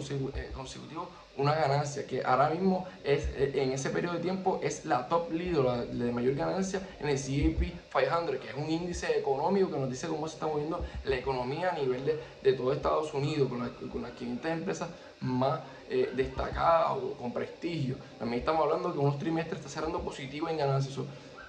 consecutivos 0.55 1.09
una 1.37 1.55
ganancia 1.55 2.07
que 2.07 2.23
ahora 2.25 2.51
mismo 2.51 2.87
es 3.03 3.27
eh, 3.35 3.53
en 3.55 3.73
ese 3.73 3.91
periodo 3.91 4.15
de 4.15 4.21
tiempo 4.21 4.61
es 4.63 4.85
la 4.85 5.09
top 5.09 5.33
leader, 5.33 5.65
la 5.65 6.05
de 6.05 6.13
mayor 6.13 6.35
ganancia 6.35 6.81
en 7.01 7.09
el 7.09 7.17
CAP 7.17 7.73
500, 7.93 8.37
que 8.37 8.49
es 8.49 8.55
un 8.57 8.71
índice 8.71 9.19
económico 9.19 9.71
que 9.71 9.79
nos 9.79 9.91
dice 9.91 10.07
cómo 10.07 10.29
se 10.29 10.35
está 10.35 10.47
moviendo 10.47 10.85
la 11.05 11.17
economía 11.17 11.71
a 11.71 11.79
nivel 11.79 12.05
de, 12.05 12.21
de 12.43 12.53
todo 12.53 12.73
Estados 12.73 13.13
Unidos, 13.15 13.49
con, 13.49 13.69
con 13.91 14.03
las 14.03 14.13
500 14.13 14.51
empresas 14.51 14.89
más 15.21 15.61
eh, 15.91 16.11
destacadas 16.15 16.93
o 16.93 17.15
con 17.15 17.33
prestigio. 17.33 17.97
También 18.19 18.41
estamos 18.41 18.63
hablando 18.63 18.93
que 18.93 18.99
unos 18.99 19.19
trimestres 19.19 19.59
está 19.59 19.71
cerrando 19.71 20.01
positivo 20.01 20.49
en 20.49 20.59
ganancias. 20.59 20.97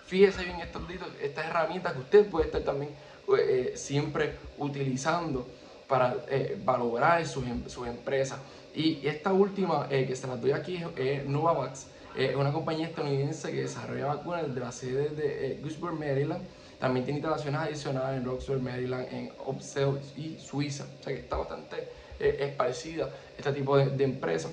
fíjese 0.07 0.43
bien 0.45 0.61
estos, 0.61 0.81
estas 1.21 1.45
herramientas 1.45 1.93
que 1.93 1.99
usted 1.99 2.29
puede 2.29 2.47
estar 2.47 2.61
también 2.61 2.89
eh, 3.37 3.73
siempre 3.75 4.35
utilizando 4.57 5.47
para 5.87 6.15
valorar 6.63 7.27
sus, 7.27 7.45
em, 7.45 7.67
sus, 7.67 7.85
empresas. 7.87 8.39
Y 8.75 9.07
esta 9.07 9.31
última 9.31 9.87
que 9.87 10.15
se 10.15 10.27
las 10.27 10.41
doy 10.41 10.51
aquí 10.51 10.83
es 10.97 11.25
Novavax, 11.25 11.87
es 12.15 12.35
una 12.35 12.51
compañía 12.51 12.87
estadounidense 12.87 13.51
que 13.51 13.61
desarrolla 13.61 14.07
vacunas 14.07 14.47
desde 14.47 14.59
la 14.59 14.71
sede 14.71 15.09
de 15.09 15.59
Gusburg, 15.61 15.97
Maryland. 15.97 16.43
También 16.79 17.05
tiene 17.05 17.19
instalaciones 17.19 17.59
adicionales 17.59 18.19
en 18.19 18.25
Roxbury, 18.25 18.61
Maryland, 18.61 19.07
en 19.11 19.31
Upsell 19.45 19.99
y 20.17 20.37
Suiza. 20.37 20.85
O 20.99 21.03
sea 21.03 21.13
que 21.13 21.21
está 21.21 21.37
bastante 21.37 21.87
es 22.19 22.53
parecida 22.53 23.09
este 23.37 23.51
tipo 23.51 23.77
de, 23.77 23.89
de 23.89 24.03
empresas. 24.03 24.51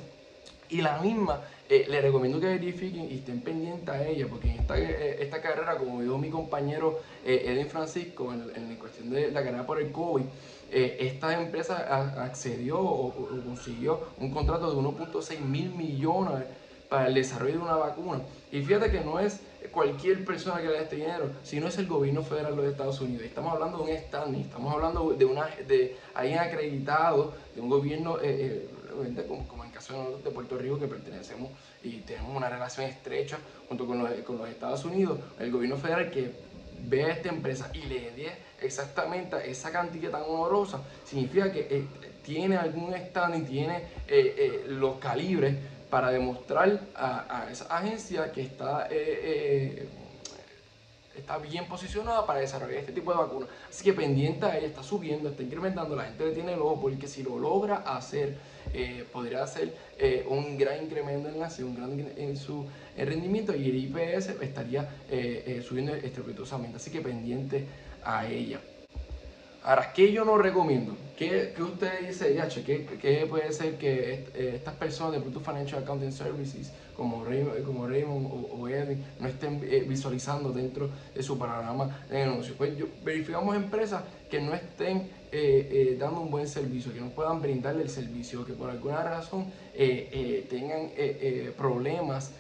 Y 0.73 0.81
la 0.81 0.99
misma, 1.01 1.39
eh, 1.69 1.85
le 1.87 2.01
recomiendo 2.01 2.41
que 2.41 2.47
verifiquen 2.47 3.11
y 3.11 3.19
estén 3.19 3.43
pendientes 3.43 3.91
a 3.91 4.07
ella, 4.07 4.27
porque 4.27 4.49
en 4.49 4.61
esta, 4.61 4.79
eh, 4.79 5.23
esta 5.23 5.43
carrera, 5.43 5.77
como 5.77 6.01
dijo 6.01 6.17
mi 6.17 6.31
compañero 6.31 7.01
eh, 7.27 7.45
Edwin 7.45 7.69
Francisco, 7.69 8.33
en, 8.33 8.51
en, 8.57 8.77
cuestión 8.77 9.11
de 9.11 9.31
la 9.31 9.45
carrera 9.45 9.67
por 9.67 9.79
el 9.79 9.93
COVID, 9.93 10.23
esta 10.71 11.39
empresa 11.39 12.25
accedió 12.25 12.81
o, 12.81 13.13
consiguió 13.45 14.01
un 14.19 14.31
contrato 14.31 14.71
de 14.71 14.81
1.6 14.81 15.41
mil 15.41 15.69
millones 15.75 16.45
para 16.89 17.09
el 17.09 17.15
desarrollo 17.15 17.59
de 17.59 17.59
una 17.59 17.77
vacuna. 17.77 18.23
Y 18.51 18.63
fíjate 18.63 18.91
que 18.91 19.01
no 19.01 19.21
es 19.21 19.41
cualquier 19.71 20.25
persona 20.25 20.63
que 20.63 20.69
le 20.69 20.73
dé 20.73 20.83
este 20.85 20.97
dinero, 20.97 21.31
sino 21.43 21.69
es 21.69 21.77
el 21.77 21.87
gobierno 21.87 22.23
federal 22.23 22.57
de 22.57 22.63
los 22.63 22.71
Estados 22.73 22.99
Unidos. 23.03 23.27
Estamos 23.27 23.53
hablando 23.53 23.85
de 23.85 23.93
un 23.93 23.99
standing, 23.99 24.41
estamos 24.41 24.73
hablando 24.73 25.11
de 25.13 25.25
una 25.27 25.47
de 25.69 25.99
alguien 26.15 26.39
acreditado, 26.39 27.35
de 27.55 27.61
un 27.61 27.69
gobierno 27.69 28.17
como, 28.93 29.63
en 29.65 29.69
el 29.69 29.75
caso 29.75 30.21
de 30.23 30.31
Puerto 30.31 30.57
Rico, 30.59 30.79
que 30.79 30.87
pertenecemos 30.87 31.51
y 31.83 31.99
tenemos 32.01 32.37
una 32.37 32.49
relación 32.49 32.87
estrecha 32.87 33.39
junto 33.69 33.87
con 33.87 33.99
los, 33.99 34.11
con 34.21 34.39
los 34.39 34.49
Estados 34.49 34.85
Unidos, 34.85 35.19
el 35.39 35.51
gobierno 35.51 35.77
federal 35.77 36.11
que 36.11 36.33
ve 36.85 37.05
a 37.05 37.09
esta 37.09 37.29
empresa 37.29 37.71
y 37.73 37.83
le 37.83 38.11
dé 38.13 38.33
exactamente 38.61 39.37
esa 39.51 39.71
cantidad 39.71 40.11
tan 40.11 40.23
honorosa, 40.23 40.81
significa 41.05 41.51
que 41.53 41.67
eh, 41.71 41.85
tiene 42.23 42.57
algún 42.57 42.95
stand 42.95 43.37
y 43.37 43.43
tiene 43.43 43.77
eh, 43.77 43.85
eh, 44.09 44.65
los 44.69 44.99
calibres 44.99 45.55
para 45.91 46.11
demostrar 46.11 46.81
a, 46.95 47.49
esa 47.51 47.65
agencia 47.77 48.33
que 48.33 48.43
está 48.43 48.89
está 51.17 51.39
bien 51.39 51.67
posicionada 51.67 52.27
para 52.27 52.41
desarrollar 52.41 52.79
este 52.79 52.93
tipo 52.93 53.13
de 53.13 53.19
vacunas. 53.19 53.49
Así 53.69 53.85
que 53.85 53.93
pendiente 53.93 54.47
a 54.47 54.57
ella, 54.57 54.67
está 54.67 54.83
subiendo, 54.83 55.29
está 55.29 55.43
incrementando, 55.43 55.97
la 55.97 56.05
gente 56.05 56.25
le 56.25 56.33
tiene 56.33 56.55
el 56.55 56.61
porque 56.81 57.07
si 57.07 57.23
lo 57.23 57.39
logra 57.39 57.77
hacer, 57.77 58.37
eh, 58.73 59.05
podría 59.13 59.43
hacer 59.43 59.75
eh, 59.99 60.25
un 60.29 60.57
gran 60.57 60.83
incremento 60.83 61.29
en, 61.29 61.41
la, 61.41 61.51
un 61.61 61.75
gran 61.75 62.13
en 62.17 62.37
su 62.37 62.67
rendimiento 62.97 63.55
y 63.55 63.69
el 63.69 63.77
IPS 63.77 64.41
estaría 64.41 64.89
eh, 65.11 65.63
subiendo 65.67 65.95
estrepitosamente. 65.95 66.77
Así 66.77 66.91
que 66.91 67.01
pendiente 67.01 67.67
a 68.05 68.27
ella. 68.27 68.61
Ahora, 69.65 69.93
¿qué 69.93 70.13
yo 70.13 70.25
no 70.25 70.39
recomiendo? 70.39 70.97
¿Qué, 71.17 71.53
qué 71.55 71.63
usted 71.63 72.09
dice, 72.09 72.35
Yache? 72.35 72.65
¿Qué, 72.65 72.85
¿Qué, 73.01 73.27
puede 73.27 73.53
ser 73.53 73.79
que 73.79 74.27
estas 74.55 74.75
personas 74.75 75.13
de 75.13 75.19
Bluetooth 75.21 75.45
Financial 75.45 75.81
Accounting 75.81 76.11
Services, 76.11 76.73
como 76.97 77.25
Raymond, 77.25 77.65
como 77.65 77.87
Raymond 77.87 78.27
o, 78.51 78.69
Edwin, 78.69 79.05
no 79.21 79.29
estén 79.29 79.61
visualizando 79.89 80.51
dentro 80.51 80.91
de 81.15 81.23
su 81.23 81.39
programa 81.39 82.05
de 82.11 82.27
negocio? 82.27 82.55
Pues 82.59 82.77
yo, 82.77 82.87
verificamos 83.05 83.55
empresas 83.55 84.03
que 84.29 84.41
no 84.41 84.53
estén 84.53 85.09
eh, 85.31 85.69
eh, 85.71 85.97
dando 85.97 86.23
un 86.23 86.31
buen 86.33 86.49
servicio, 86.49 86.93
que 86.93 87.01
no 87.01 87.11
puedan 87.11 87.41
brindarle 87.41 87.83
el 87.83 87.89
servicio, 87.89 88.45
que 88.45 88.55
por 88.55 88.69
alguna 88.69 89.05
razón 89.05 89.47
eh, 89.75 90.45
tengan 90.51 90.91
problemas 91.57 92.33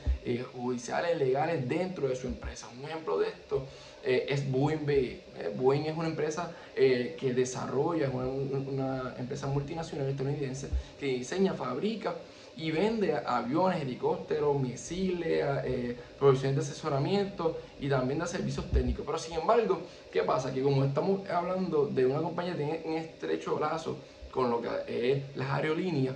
judiciales, 0.54 1.18
legales 1.18 1.68
dentro 1.68 2.08
de 2.08 2.16
su 2.16 2.26
empresa. 2.26 2.68
Un 2.78 2.84
ejemplo 2.84 3.18
de 3.18 3.28
esto 3.28 3.66
es 4.04 4.50
Boeing 4.50 4.84
BE. 4.84 5.20
Boeing 5.56 5.86
es 5.86 5.96
una 5.96 6.08
empresa 6.08 6.52
que 6.74 7.32
desarrolla, 7.34 8.06
es 8.06 8.14
una, 8.14 9.14
empresa 9.18 9.46
multinacional 9.46 10.08
estadounidense 10.08 10.68
que 10.98 11.06
diseña, 11.06 11.54
fabrica 11.54 12.14
y 12.56 12.70
vende 12.70 13.14
aviones, 13.14 13.80
helicópteros, 13.82 14.60
misiles, 14.60 15.44
eh, 15.64 15.96
de 16.20 16.60
asesoramiento 16.60 17.58
y 17.80 17.88
también 17.88 18.20
de 18.20 18.26
servicios 18.26 18.70
técnicos. 18.70 19.04
Pero 19.06 19.18
sin 19.18 19.34
embargo, 19.34 19.80
¿qué 20.12 20.22
pasa? 20.22 20.52
Que 20.52 20.62
como 20.62 20.84
estamos 20.84 21.28
hablando 21.28 21.86
de 21.86 22.06
una 22.06 22.20
compañía 22.20 22.52
que 22.52 22.58
tiene 22.58 22.82
un 22.84 22.94
estrecho 22.94 23.58
lazo 23.58 23.96
con 24.30 24.50
lo 24.50 24.60
que 24.60 24.68
es 25.12 25.36
las 25.36 25.50
aerolíneas, 25.50 26.14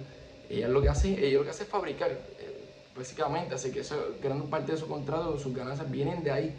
ella 0.49 0.69
lo 0.69 0.81
que 0.81 0.89
hace, 0.89 1.27
ella 1.27 1.39
lo 1.39 1.45
que 1.45 1.51
hace 1.51 1.65
es 1.65 1.69
fabricar, 1.69 2.11
eh, 2.11 2.56
básicamente, 2.97 3.55
así 3.55 3.71
que 3.71 3.81
eso, 3.81 3.97
gran 4.23 4.43
parte 4.43 4.73
de 4.73 4.79
su 4.79 4.89
contrato, 4.89 5.39
sus 5.39 5.55
ganancias 5.55 5.91
vienen 5.91 6.23
de 6.23 6.31
ahí. 6.31 6.55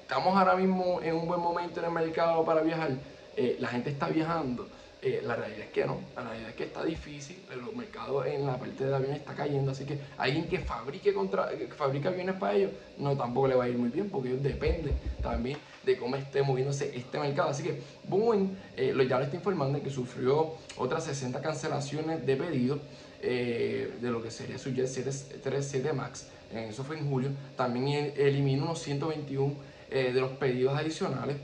estamos 0.00 0.36
ahora 0.36 0.56
mismo 0.56 1.00
en 1.02 1.16
un 1.16 1.26
buen 1.26 1.40
momento 1.40 1.80
en 1.80 1.86
el 1.86 1.92
mercado 1.92 2.44
para 2.44 2.62
viajar, 2.62 2.90
eh, 3.36 3.56
la 3.58 3.68
gente 3.68 3.90
está 3.90 4.08
viajando 4.08 4.66
eh, 5.04 5.20
la 5.24 5.34
realidad 5.34 5.62
es 5.62 5.70
que 5.70 5.84
no, 5.84 5.98
la 6.14 6.22
realidad 6.22 6.50
es 6.50 6.54
que 6.54 6.62
está 6.62 6.84
difícil, 6.84 7.36
el 7.50 7.76
mercado 7.76 8.24
en 8.24 8.46
la 8.46 8.56
parte 8.56 8.84
de 8.84 8.94
aviones 8.94 9.18
está 9.18 9.34
cayendo, 9.34 9.72
así 9.72 9.84
que 9.84 9.98
alguien 10.16 10.46
que 10.46 10.60
fabrique 10.60 11.12
contra, 11.12 11.48
que 11.50 12.08
aviones 12.08 12.36
para 12.36 12.54
ellos, 12.54 12.70
no 12.98 13.16
tampoco 13.16 13.48
le 13.48 13.56
va 13.56 13.64
a 13.64 13.68
ir 13.68 13.76
muy 13.76 13.88
bien, 13.88 14.08
porque 14.08 14.28
ellos 14.28 14.44
dependen 14.44 14.94
también 15.20 15.58
de 15.84 15.96
cómo 15.96 16.14
esté 16.14 16.42
moviéndose 16.42 16.96
este 16.96 17.18
mercado. 17.18 17.48
Así 17.48 17.64
que 17.64 17.82
Boeing 18.04 18.56
eh, 18.76 18.94
ya 19.08 19.18
le 19.18 19.24
está 19.24 19.36
informando 19.36 19.76
de 19.76 19.82
que 19.82 19.90
sufrió 19.90 20.52
otras 20.76 21.02
60 21.02 21.42
cancelaciones 21.42 22.24
de 22.24 22.36
pedidos 22.36 22.78
eh, 23.22 23.92
de 24.00 24.10
lo 24.10 24.22
que 24.22 24.30
sería 24.30 24.58
su 24.58 24.70
Jet 24.70 24.90
37 25.42 25.92
Max, 25.92 26.26
eso 26.52 26.84
fue 26.84 26.98
en 26.98 27.08
julio, 27.08 27.30
también 27.56 28.12
eliminó 28.16 28.64
unos 28.64 28.80
121 28.80 29.54
de 29.90 30.12
los 30.12 30.32
pedidos 30.32 30.76
adicionales. 30.76 31.36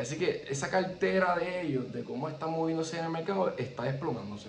Así 0.00 0.16
que 0.16 0.44
esa 0.48 0.70
cartera 0.70 1.36
de 1.36 1.62
ellos, 1.62 1.92
de 1.92 2.02
cómo 2.02 2.28
están 2.28 2.50
moviéndose 2.50 2.98
en 2.98 3.04
el 3.04 3.10
mercado, 3.10 3.54
está 3.56 3.84
desplomándose. 3.84 4.48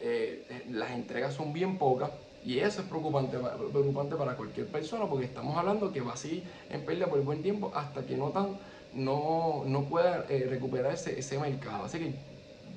Eh, 0.00 0.44
eh, 0.50 0.66
las 0.70 0.90
entregas 0.90 1.34
son 1.34 1.52
bien 1.52 1.78
pocas 1.78 2.10
y 2.44 2.58
eso 2.58 2.82
es 2.82 2.86
preocupante, 2.86 3.38
preocupante 3.72 4.14
para 4.14 4.36
cualquier 4.36 4.66
persona 4.66 5.06
porque 5.06 5.24
estamos 5.24 5.56
hablando 5.56 5.90
que 5.90 6.00
va 6.00 6.12
a 6.12 6.16
seguir 6.16 6.44
en 6.68 6.84
pérdida 6.84 7.06
por 7.06 7.20
buen 7.22 7.42
tiempo 7.42 7.72
hasta 7.74 8.04
que 8.04 8.16
no, 8.16 8.28
tan, 8.28 8.58
no, 8.92 9.64
no 9.66 9.84
pueda 9.84 10.26
eh, 10.28 10.46
recuperar 10.48 10.92
ese, 10.92 11.18
ese, 11.18 11.38
mercado. 11.38 11.84
Así 11.84 11.98
que 11.98 12.14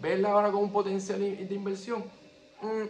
verla 0.01 0.31
ahora 0.31 0.49
con 0.49 0.63
un 0.63 0.71
potencial 0.71 1.19
de 1.19 1.53
inversión, 1.53 2.05
mm, 2.61 2.87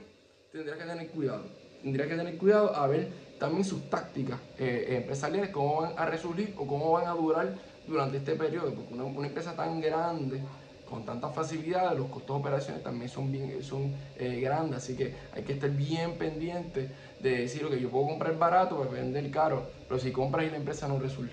tendría 0.52 0.78
que 0.78 0.84
tener 0.84 1.08
cuidado. 1.10 1.44
Tendría 1.82 2.08
que 2.08 2.16
tener 2.16 2.38
cuidado 2.38 2.76
a 2.76 2.88
ver 2.88 3.10
también 3.40 3.64
sus 3.64 3.90
tácticas 3.90 4.40
empresariales, 4.58 5.52
cómo 5.52 5.82
van 5.82 5.94
a 5.98 6.06
resurgir 6.06 6.54
o 6.58 6.68
cómo 6.68 6.92
van 6.92 7.08
a 7.08 7.12
durar 7.12 7.56
durante 7.88 8.18
este 8.18 8.36
periodo, 8.36 8.74
porque 8.74 8.94
una, 8.94 9.28
empresa 9.28 9.56
tan 9.56 9.80
grande, 9.80 10.42
con 10.88 11.06
tantas 11.06 11.34
facilidades, 11.34 11.98
los 11.98 12.10
costos 12.10 12.36
de 12.36 12.42
operaciones 12.42 12.84
también 12.84 13.10
son, 13.10 13.32
bien, 13.32 13.64
son 13.64 13.94
eh, 14.18 14.42
grandes, 14.42 14.78
así 14.78 14.96
que 14.96 15.16
hay 15.32 15.44
que 15.44 15.54
estar 15.54 15.70
bien 15.70 16.18
pendiente 16.18 16.92
de 17.22 17.38
decir, 17.38 17.66
que 17.68 17.80
yo 17.80 17.90
puedo 17.90 18.08
comprar 18.08 18.38
barato, 18.38 18.76
pues 18.78 18.92
vender 18.92 19.32
caro, 19.32 19.70
pero 19.88 20.00
si 20.00 20.12
compras 20.12 20.46
y 20.46 20.50
la 20.50 20.58
empresa 20.58 20.88
no 20.88 21.00
resuelve, 21.00 21.32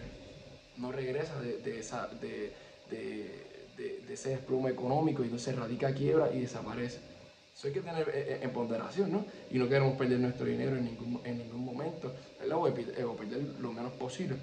no 0.76 0.92
regresa 0.92 1.40
de, 1.40 1.78
esa, 1.78 2.06
de, 2.20 2.52
ese 4.08 4.30
desplome 4.30 4.70
económico 4.70 5.24
y 5.24 5.28
no 5.28 5.38
se 5.38 5.52
radica 5.52 5.92
quiebra 5.92 6.32
y 6.32 6.40
desaparece. 6.40 7.15
Eso 7.56 7.68
hay 7.68 7.72
que 7.72 7.80
tener 7.80 8.08
eh, 8.10 8.12
eh, 8.14 8.38
en 8.42 8.50
ponderación, 8.50 9.10
¿no? 9.10 9.24
Y 9.50 9.58
no 9.58 9.66
queremos 9.68 9.96
perder 9.96 10.18
nuestro 10.20 10.44
dinero 10.44 10.76
en 10.76 10.84
ningún, 10.84 11.20
en 11.24 11.38
ningún 11.38 11.64
momento, 11.64 12.12
¿verdad? 12.38 12.58
O 12.58 13.16
perder 13.16 13.42
lo 13.60 13.72
menos 13.72 13.92
posible. 13.92 14.36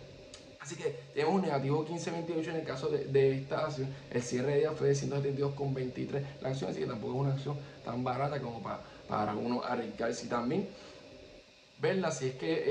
Así 0.60 0.76
que 0.76 0.96
tenemos 1.14 1.36
un 1.36 1.42
negativo 1.42 1.86
15.28 1.86 2.48
en 2.48 2.56
el 2.56 2.64
caso 2.64 2.88
de, 2.88 3.38
esta 3.38 3.66
acción. 3.66 3.90
El 4.10 4.24
cierre 4.24 4.54
de 4.54 4.60
día 4.60 4.72
fue 4.72 4.88
de 4.88 4.94
172,23 4.94 6.24
la 6.42 6.50
acción, 6.50 6.72
así 6.72 6.80
que 6.80 6.86
tampoco 6.86 7.14
es 7.14 7.20
una 7.20 7.34
acción 7.34 7.58
tan 7.84 8.04
barata 8.04 8.42
como 8.42 8.64
para, 8.64 8.80
para 9.08 9.36
uno 9.36 9.62
arriesgarse. 9.62 10.28
También 10.28 10.70
verla 11.82 12.12
si 12.12 12.30
es 12.30 12.36
que 12.36 12.54
eh, 12.54 12.64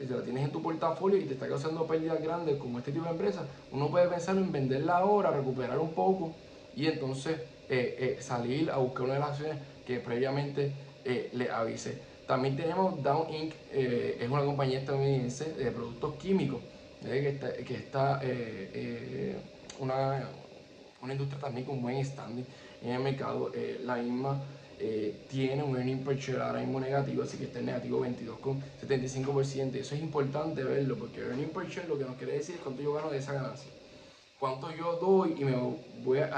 eh, 0.00 0.06
la 0.10 0.22
tienes 0.24 0.44
en 0.44 0.50
tu 0.50 0.60
portafolio 0.60 1.16
y 1.16 1.24
te 1.24 1.34
está 1.34 1.46
causando 1.46 1.86
pérdidas 1.86 2.20
grandes 2.20 2.56
como 2.56 2.80
este 2.80 2.90
tipo 2.90 3.04
de 3.04 3.12
empresas, 3.12 3.44
uno 3.70 3.88
puede 3.88 4.08
pensar 4.08 4.36
en 4.36 4.50
venderla 4.50 4.96
ahora, 4.96 5.30
recuperar 5.30 5.78
un 5.78 5.94
poco 5.94 6.34
y 6.74 6.86
entonces 6.86 7.38
eh, 7.68 8.16
salir 8.20 8.70
a 8.70 8.76
buscar 8.78 9.04
una 9.04 9.14
de 9.14 9.20
las 9.20 9.30
acciones 9.30 9.58
que 9.86 10.00
previamente 10.00 10.72
le 11.04 11.50
avise. 11.50 11.98
También 12.26 12.56
tenemos 12.56 13.02
Down 13.02 13.32
Inc., 13.32 13.54
es 13.72 14.28
una 14.30 14.44
compañía 14.44 14.78
estadounidense 14.78 15.52
de 15.52 15.70
productos 15.70 16.14
químicos 16.14 16.60
que 17.64 17.74
está, 17.74 18.20
eh, 18.22 18.70
eh, 18.72 19.36
una, 19.78 20.28
una, 21.02 21.12
industria 21.12 21.40
también 21.40 21.66
con 21.66 21.82
buen 21.82 22.02
standing 22.04 22.46
en 22.82 22.90
el 22.90 23.00
mercado. 23.00 23.50
Eh, 23.54 23.80
la 23.84 23.96
misma 23.96 24.42
tiene 25.30 25.62
un 25.62 25.76
earning 25.76 26.04
per 26.04 26.18
share 26.18 26.42
ahora 26.42 26.60
mismo 26.60 26.78
negativo, 26.80 27.22
así 27.22 27.38
que 27.38 27.44
está 27.44 27.60
en 27.60 27.66
negativo 27.66 28.04
22,75%. 28.04 29.74
Eso 29.76 29.94
es 29.94 30.00
importante 30.02 30.62
verlo, 30.62 30.96
porque 30.98 31.20
earning 31.20 31.50
per 31.50 31.68
share 31.68 31.88
lo 31.88 31.96
que 31.96 32.04
nos 32.04 32.16
quiere 32.16 32.34
decir 32.34 32.56
es 32.56 32.60
cuánto 32.60 32.82
yo 32.82 32.92
gano 32.92 33.10
de 33.10 33.18
esa 33.18 33.32
ganancia. 33.32 33.70
Cuánto 34.44 34.70
yo 34.76 34.96
doy 34.96 35.34
y 35.38 35.42
me 35.42 35.56
voy 36.04 36.18
a, 36.18 36.28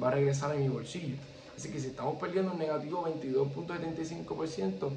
va 0.00 0.06
a 0.06 0.10
regresar 0.12 0.52
a 0.52 0.54
mi 0.54 0.68
bolsillo. 0.68 1.16
Así 1.56 1.68
que 1.68 1.80
si 1.80 1.88
estamos 1.88 2.14
perdiendo 2.16 2.52
un 2.52 2.60
negativo 2.60 3.04
22.75%, 3.04 4.90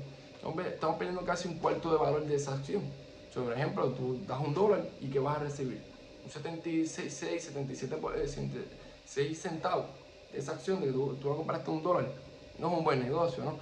estamos 0.67 0.97
perdiendo 0.97 1.25
casi 1.25 1.47
un 1.47 1.55
cuarto 1.55 1.89
de 1.91 1.97
valor 1.97 2.27
de 2.27 2.35
esa 2.35 2.53
acción 2.53 2.83
por 3.33 3.51
ejemplo, 3.53 3.87
tú 3.93 4.19
das 4.27 4.39
un 4.39 4.53
dólar 4.53 4.87
y 5.01 5.07
¿qué 5.07 5.17
vas 5.17 5.37
a 5.37 5.39
recibir? 5.45 5.81
Un 6.23 6.29
76, 6.29 7.11
77, 7.11 7.97
6 9.03 9.41
centavos. 9.41 9.87
esa 10.31 10.51
acción 10.51 10.79
de 10.79 10.87
que 10.87 10.93
tú, 10.93 11.15
tú 11.19 11.29
la 11.29 11.37
compraste 11.37 11.71
un 11.71 11.81
dólar, 11.81 12.05
no 12.59 12.71
es 12.71 12.77
un 12.77 12.83
buen 12.83 13.01
negocio, 13.01 13.45
¿no? 13.45 13.57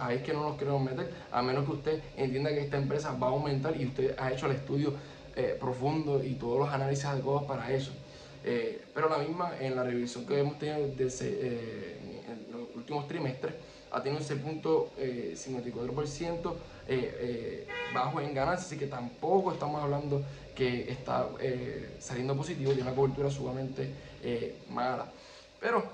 ahí 0.00 0.16
es 0.16 0.22
que 0.22 0.34
no 0.34 0.42
nos 0.42 0.58
queremos 0.58 0.82
meter, 0.82 1.14
a 1.32 1.40
menos 1.40 1.64
que 1.64 1.72
usted 1.72 2.02
entienda 2.14 2.50
que 2.50 2.60
esta 2.60 2.76
empresa 2.76 3.12
va 3.12 3.28
a 3.28 3.30
aumentar 3.30 3.74
y 3.80 3.86
usted 3.86 4.14
ha 4.18 4.30
hecho 4.30 4.44
el 4.44 4.52
estudio 4.52 4.92
eh, 5.34 5.56
profundo 5.58 6.22
y 6.22 6.34
todos 6.34 6.58
los 6.58 6.68
análisis 6.68 7.06
adecuados 7.06 7.44
para 7.44 7.72
eso. 7.72 7.90
Eh, 8.44 8.82
pero 8.94 9.08
la 9.08 9.18
misma, 9.18 9.52
en 9.60 9.76
la 9.76 9.82
revisión 9.82 10.26
que 10.26 10.38
hemos 10.38 10.58
tenido 10.58 10.88
desde, 10.96 11.28
eh, 11.28 12.22
en 12.28 12.52
los 12.52 12.74
últimos 12.74 13.06
trimestres, 13.08 13.54
ha 13.90 14.02
tenido 14.02 14.20
ese 14.20 14.36
punto 14.36 14.90
54% 14.98 16.54
bajo 17.94 18.20
en 18.20 18.34
ganancias, 18.34 18.66
así 18.66 18.76
que 18.76 18.86
tampoco 18.86 19.52
estamos 19.52 19.82
hablando 19.82 20.22
que 20.54 20.90
está 20.90 21.26
saliendo 21.98 22.36
positivo, 22.36 22.72
tiene 22.72 22.86
una 22.86 22.94
cobertura 22.94 23.30
sumamente 23.30 23.90
mala. 24.68 25.10
Pero 25.58 25.84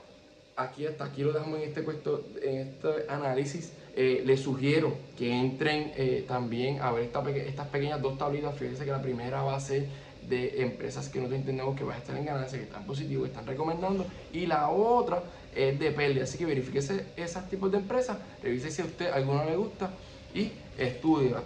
aquí 0.57 0.87
hasta 0.87 1.05
aquí 1.05 1.23
lo 1.23 1.33
dejamos 1.33 1.61
en 1.61 1.69
este, 1.69 1.83
puesto, 1.83 2.25
en 2.43 2.69
este 2.69 2.89
análisis. 3.09 3.73
Eh, 3.97 4.25
les 4.27 4.41
sugiero 4.41 4.93
que 5.17 5.33
entren 5.33 5.93
eh, 5.95 6.25
también 6.27 6.81
a 6.83 6.91
ver 6.91 7.05
estas 7.05 7.69
pequeñas 7.69 8.03
dos 8.03 8.19
tablitas. 8.19 8.57
Fíjense 8.59 8.85
que 8.85 8.91
la 8.91 9.01
primera 9.01 9.43
va 9.43 9.55
a 9.55 9.61
ser 9.61 9.87
de 10.29 10.63
empresas 10.63 11.09
que 11.09 11.19
nosotros 11.19 11.39
entendemos 11.39 11.77
que 11.77 11.85
van 11.85 11.97
a 11.97 11.99
estar 11.99 12.17
en 12.17 12.25
ganancia, 12.25 12.59
que 12.59 12.65
están 12.65 12.85
positivos, 12.87 13.27
que 13.27 13.31
están 13.31 13.47
recomendando. 13.47 14.05
Y 14.33 14.47
la 14.47 14.69
otra 14.69 15.23
es 15.55 15.79
de 15.79 15.93
pérdida. 15.93 16.25
Así 16.25 16.39
que 16.39 16.45
verifíquese 16.45 17.07
esos 17.17 17.49
tipos 17.49 17.71
de 17.71 17.79
empresas, 17.79 18.19
revise 18.43 18.73
si 18.73 18.83
a 18.83 18.85
usted 18.85 19.13
alguna 19.13 19.45
le 19.45 19.55
gusta 19.55 19.91
y 20.35 20.51
estudia. 20.77 21.37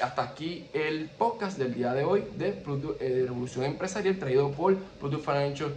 Hasta 0.00 0.22
aquí 0.22 0.66
el 0.74 1.08
podcast 1.08 1.58
del 1.58 1.74
día 1.74 1.92
de 1.92 2.04
hoy 2.04 2.24
de, 2.36 2.62
eh, 3.00 3.24
Revolución 3.26 3.64
Empresarial 3.64 4.16
traído 4.18 4.52
por 4.52 4.76
Product 4.76 5.24
Financial 5.24 5.74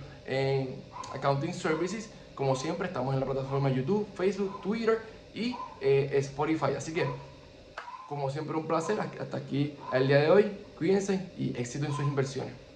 Accounting 1.15 1.55
Services. 1.55 2.11
Como 2.35 2.55
siempre, 2.55 2.87
estamos 2.87 3.15
en 3.15 3.19
la 3.19 3.25
plataforma 3.25 3.71
YouTube, 3.71 4.07
Facebook, 4.15 4.61
Twitter 4.61 5.16
y 5.37 5.55
eh, 5.81 6.09
Spotify. 6.13 6.73
Así 6.77 6.93
que, 6.93 7.05
como 8.09 8.29
siempre, 8.29 8.57
un 8.57 8.67
placer. 8.67 8.99
Hasta 8.99 9.37
aquí 9.37 9.73
el 9.93 10.07
día 10.07 10.21
de 10.21 10.31
hoy. 10.31 10.51
Cuídense 10.77 11.31
y 11.37 11.57
éxito 11.57 11.85
en 11.85 11.93
sus 11.93 12.05
inversiones. 12.05 12.66